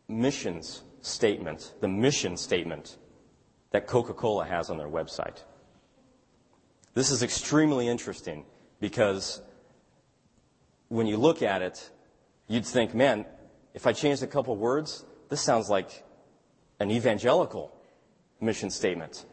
missions 0.08 0.82
statement, 1.04 1.74
the 1.82 1.88
mission 1.88 2.38
statement 2.38 2.98
that 3.72 3.88
Coca 3.88 4.14
Cola 4.14 4.46
has 4.46 4.70
on 4.70 4.78
their 4.78 4.88
website. 4.88 5.44
This 6.94 7.12
is 7.12 7.22
extremely 7.24 7.88
interesting 7.88 8.46
because 8.80 9.42
when 10.88 11.08
you 11.08 11.18
look 11.18 11.42
at 11.42 11.62
it, 11.62 11.92
you'd 12.48 12.66
think, 12.66 12.96
man, 12.96 13.26
if 13.74 13.86
I 13.86 13.94
changed 13.94 14.24
a 14.24 14.28
couple 14.28 14.56
words, 14.56 15.04
this 15.30 15.42
sounds 15.42 15.70
like 15.70 16.04
an 16.80 16.92
evangelical 16.92 17.76
mission 18.40 18.70
statement. 18.70 19.26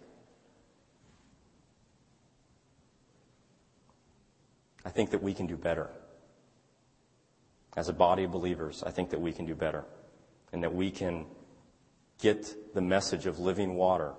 I 4.84 4.90
think 4.90 5.10
that 5.10 5.22
we 5.22 5.34
can 5.34 5.46
do 5.46 5.56
better. 5.56 5.90
As 7.76 7.88
a 7.88 7.92
body 7.92 8.24
of 8.24 8.32
believers, 8.32 8.82
I 8.84 8.90
think 8.90 9.10
that 9.10 9.20
we 9.20 9.32
can 9.32 9.44
do 9.44 9.54
better. 9.54 9.84
And 10.52 10.62
that 10.64 10.74
we 10.74 10.90
can 10.90 11.26
get 12.20 12.74
the 12.74 12.80
message 12.80 13.26
of 13.26 13.38
living 13.38 13.74
water 13.74 14.12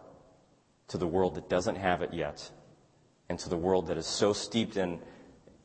to 0.88 0.98
the 0.98 1.08
world 1.08 1.36
that 1.36 1.50
doesn't 1.50 1.76
have 1.76 2.02
it 2.02 2.14
yet 2.14 2.50
and 3.30 3.40
to 3.40 3.50
the 3.50 3.58
world 3.58 3.88
that 3.88 3.98
is 3.98 4.06
so 4.06 4.34
steeped 4.34 4.76
in, 4.76 5.00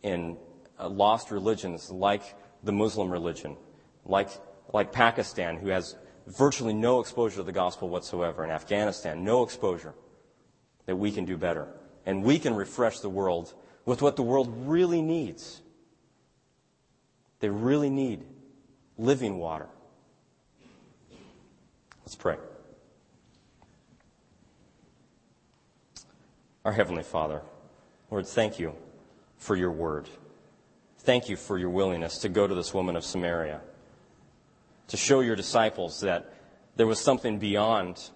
in 0.02 0.36
uh, 0.78 0.88
lost 0.88 1.30
religions 1.30 1.90
like 1.90 2.22
the 2.62 2.72
Muslim 2.72 3.10
religion, 3.10 3.56
like, 4.04 4.28
like 4.72 4.92
Pakistan, 4.92 5.56
who 5.56 5.68
has 5.68 5.96
virtually 6.26 6.74
no 6.74 7.00
exposure 7.00 7.36
to 7.36 7.42
the 7.42 7.52
gospel 7.52 7.88
whatsoever, 7.88 8.44
in 8.44 8.50
Afghanistan, 8.50 9.24
no 9.24 9.42
exposure, 9.42 9.94
that 10.86 10.96
we 10.96 11.10
can 11.10 11.24
do 11.24 11.36
better. 11.36 11.66
And 12.04 12.22
we 12.22 12.38
can 12.38 12.54
refresh 12.54 13.00
the 13.00 13.08
world 13.08 13.52
with 13.84 14.02
what 14.02 14.16
the 14.16 14.22
world 14.22 14.48
really 14.68 15.02
needs. 15.02 15.60
They 17.40 17.48
really 17.48 17.90
need 17.90 18.24
living 18.96 19.38
water. 19.38 19.68
Let's 22.06 22.14
pray. 22.14 22.36
Our 26.64 26.70
Heavenly 26.70 27.02
Father, 27.02 27.42
Lord, 28.12 28.28
thank 28.28 28.60
you 28.60 28.76
for 29.38 29.56
your 29.56 29.72
word. 29.72 30.08
Thank 31.00 31.28
you 31.28 31.34
for 31.34 31.58
your 31.58 31.70
willingness 31.70 32.18
to 32.18 32.28
go 32.28 32.46
to 32.46 32.54
this 32.54 32.72
woman 32.72 32.94
of 32.94 33.04
Samaria, 33.04 33.60
to 34.86 34.96
show 34.96 35.18
your 35.18 35.34
disciples 35.34 36.00
that 36.02 36.32
there 36.76 36.86
was 36.86 37.00
something 37.00 37.40
beyond 37.40 38.10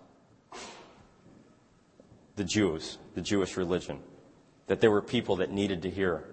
the 2.36 2.44
Jews, 2.44 2.98
the 3.16 3.20
Jewish 3.20 3.56
religion, 3.56 3.98
that 4.68 4.80
there 4.80 4.92
were 4.92 5.02
people 5.02 5.36
that 5.36 5.50
needed 5.50 5.82
to 5.82 5.90
hear 5.90 6.28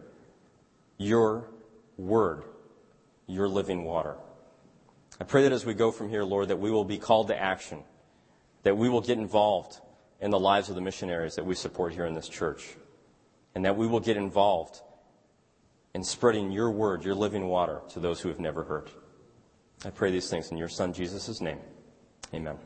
your 1.00 1.50
word, 1.98 2.44
your 3.26 3.48
living 3.48 3.84
water. 3.84 4.16
I 5.20 5.24
pray 5.24 5.44
that 5.44 5.52
as 5.52 5.66
we 5.66 5.74
go 5.74 5.92
from 5.92 6.10
here, 6.10 6.24
Lord, 6.24 6.50
that 6.50 6.60
we 6.60 6.72
will 6.72 6.86
be 6.86 6.98
called 6.98 7.28
to 7.30 7.42
action, 7.42 7.84
that 8.64 8.78
we 8.78 8.90
will 8.90 9.02
get 9.02 9.18
involved 9.18 9.80
in 10.22 10.32
the 10.32 10.40
lives 10.40 10.70
of 10.70 10.76
the 10.76 10.82
missionaries 10.82 11.36
that 11.36 11.46
we 11.46 11.56
support 11.56 11.94
here 11.94 12.06
in 12.06 12.14
this 12.14 12.30
church 12.30 12.76
and 13.56 13.66
that 13.66 13.76
we 13.76 13.88
will 13.88 14.00
get 14.00 14.18
involved 14.18 14.82
in 15.94 16.04
spreading 16.04 16.52
your 16.52 16.70
word, 16.70 17.04
your 17.04 17.16
living 17.16 17.48
water, 17.48 17.82
to 17.90 18.00
those 18.00 18.22
who 18.22 18.30
have 18.30 18.40
never 18.40 18.64
heard. 18.64 18.90
I 19.84 19.90
pray 19.90 20.12
these 20.12 20.30
things 20.30 20.52
in 20.52 20.58
your 20.58 20.70
Son, 20.70 20.94
Jesus' 20.94 21.42
name. 21.42 21.60
Amen. 22.34 22.58